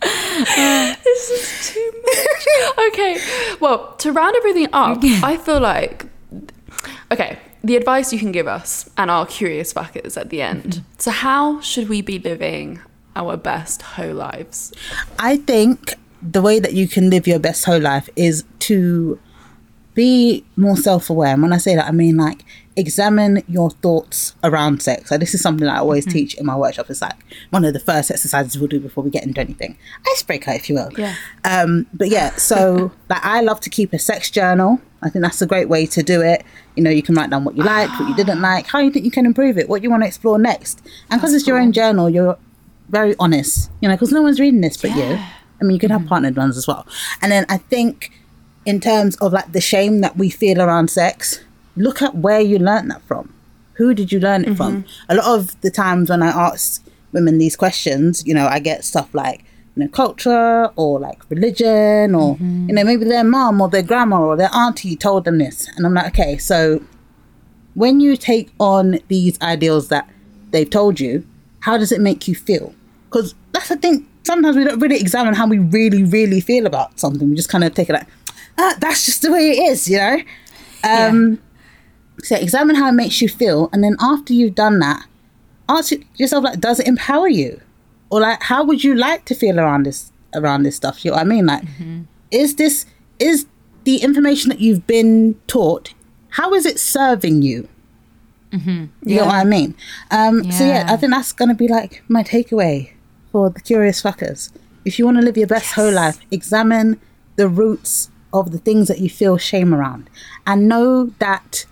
[0.00, 2.88] this is too much.
[2.92, 3.18] okay,
[3.60, 6.06] well, to round everything up, I feel like
[7.10, 7.38] okay.
[7.64, 10.62] The advice you can give us and our curious fuckers at the end.
[10.62, 10.84] Mm-hmm.
[10.98, 12.80] So, how should we be living
[13.16, 14.72] our best whole lives?
[15.18, 19.18] I think the way that you can live your best whole life is to
[19.94, 21.34] be more self aware.
[21.34, 22.44] And when I say that, I mean like
[22.78, 25.08] examine your thoughts around sex.
[25.08, 26.12] So this is something that I always mm-hmm.
[26.12, 26.88] teach in my workshop.
[26.88, 27.16] It's like
[27.50, 29.76] one of the first exercises we'll do before we get into anything.
[30.12, 30.90] Icebreaker, if you will.
[30.96, 31.14] Yeah.
[31.44, 34.80] Um, but yeah, so like I love to keep a sex journal.
[35.02, 36.44] I think that's a great way to do it.
[36.76, 38.16] You know, you can write down what you liked, what you ah.
[38.16, 40.80] didn't like, how you think you can improve it, what you want to explore next.
[41.10, 42.38] And because it's your own journal, you're
[42.88, 45.18] very honest, you know, because no one's reading this but you.
[45.60, 46.08] I mean, you can have mm-hmm.
[46.08, 46.86] partnered ones as well.
[47.20, 48.12] And then I think
[48.64, 51.40] in terms of like the shame that we feel around sex,
[51.78, 53.32] look at where you learned that from.
[53.74, 54.84] Who did you learn it from?
[55.08, 58.84] A lot of the times when I ask women these questions, you know, I get
[58.84, 59.44] stuff like,
[59.76, 62.36] you know, culture or like religion or,
[62.68, 65.68] you know, maybe their mom or their grandma or their auntie told them this.
[65.76, 66.82] And I'm like, okay, so
[67.74, 70.10] when you take on these ideals that
[70.50, 71.24] they've told you,
[71.60, 72.74] how does it make you feel?
[73.08, 74.08] Because that's the thing.
[74.24, 77.30] Sometimes we don't really examine how we really, really feel about something.
[77.30, 78.08] We just kind of take it like,
[78.58, 80.20] ah, that's just the way it is, you know?
[80.84, 81.40] Um,
[82.22, 83.68] So examine how it makes you feel.
[83.72, 85.06] And then after you've done that,
[85.68, 87.60] ask yourself, like, does it empower you?
[88.10, 91.04] Or like, how would you like to feel around this, around this stuff?
[91.04, 91.46] You know what I mean?
[91.46, 91.64] Like,
[92.30, 92.86] is this,
[93.18, 93.46] is
[93.84, 95.94] the information that you've been taught,
[96.30, 97.68] how is it serving you?
[99.02, 99.74] You know what I mean?
[100.10, 100.92] Um, So yeah, Yeah.
[100.92, 102.90] I think that's gonna be like my takeaway
[103.30, 104.50] for the curious fuckers.
[104.86, 106.98] If you want to live your best whole life, examine
[107.36, 110.08] the roots of the things that you feel shame around,
[110.46, 111.66] and know that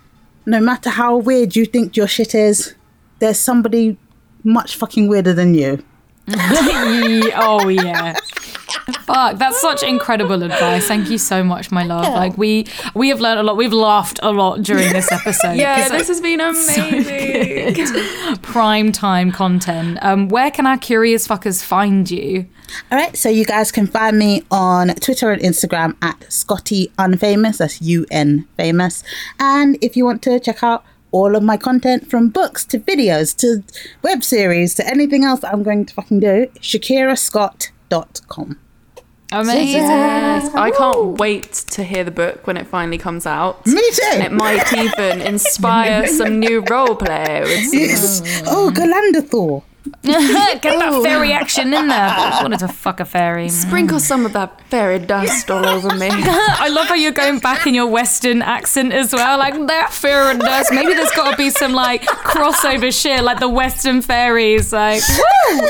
[0.47, 2.73] no matter how weird you think your shit is,
[3.19, 3.97] there's somebody
[4.45, 5.83] much fucking weirder than you.
[6.29, 8.15] oh yeah.
[9.03, 10.87] Fuck, that's such incredible advice.
[10.87, 12.05] Thank you so much, my love.
[12.13, 13.55] Like we we have learned a lot.
[13.57, 15.55] We've laughed a lot during this episode.
[15.57, 18.37] Yeah, this has been amazing.
[18.41, 19.97] prime time content.
[20.01, 22.45] Um, where can our curious fuckers find you?
[22.91, 27.57] All right, so you guys can find me on Twitter and Instagram at Scotty Unfamous.
[27.57, 29.03] That's U N famous.
[29.39, 33.35] And if you want to check out all of my content from books to videos
[33.37, 33.63] to
[34.03, 36.47] web series to anything else that I'm going to fucking do,
[37.89, 38.59] ShakiraScott.com.
[39.29, 39.81] Amazing.
[39.83, 43.65] I can't wait to hear the book when it finally comes out.
[43.65, 44.01] Me too.
[44.03, 47.43] It might even inspire some new role play.
[47.71, 48.21] Yes.
[48.47, 49.63] Oh, Galandathor.
[50.03, 52.09] Get that fairy action in there.
[52.09, 53.49] I wanted to fuck a fairy.
[53.49, 56.09] Sprinkle some of that fairy dust all over me.
[56.11, 59.37] I love how you're going back in your Western accent as well.
[59.37, 60.71] Like that fairy dust.
[60.73, 64.73] Maybe there's got to be some like crossover shit, like the Western fairies.
[64.73, 65.01] Like,
[65.51, 65.69] woo!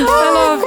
[0.00, 0.62] Love.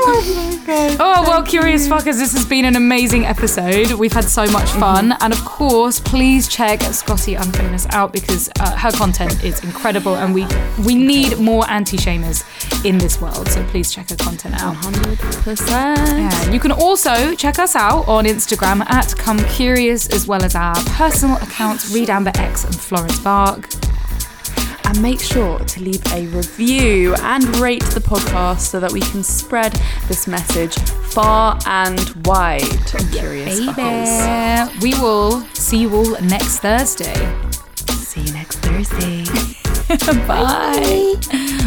[0.97, 3.91] Oh well, curious fuckers, this has been an amazing episode.
[3.93, 8.75] We've had so much fun, and of course, please check Scotty Unfamous out because uh,
[8.77, 10.47] her content is incredible, and we
[10.85, 11.65] we need more
[11.95, 13.47] anti-shamers in this world.
[13.49, 14.75] So please check her content out.
[14.75, 15.69] 100%.
[15.69, 20.55] Yeah, you can also check us out on Instagram at Come Curious, as well as
[20.55, 23.67] our personal accounts Read Amber X and Florence Bark.
[24.85, 29.23] And make sure to leave a review and rate the podcast so that we can
[29.23, 29.73] spread
[30.07, 30.75] this message
[31.09, 32.61] far and wide.
[33.11, 34.69] Curious fuckers.
[34.69, 34.79] Baby.
[34.93, 37.15] We will see you all next Thursday.
[37.89, 39.23] See you next Thursday.
[40.27, 41.15] Bye.
[41.17, 41.64] Mwah.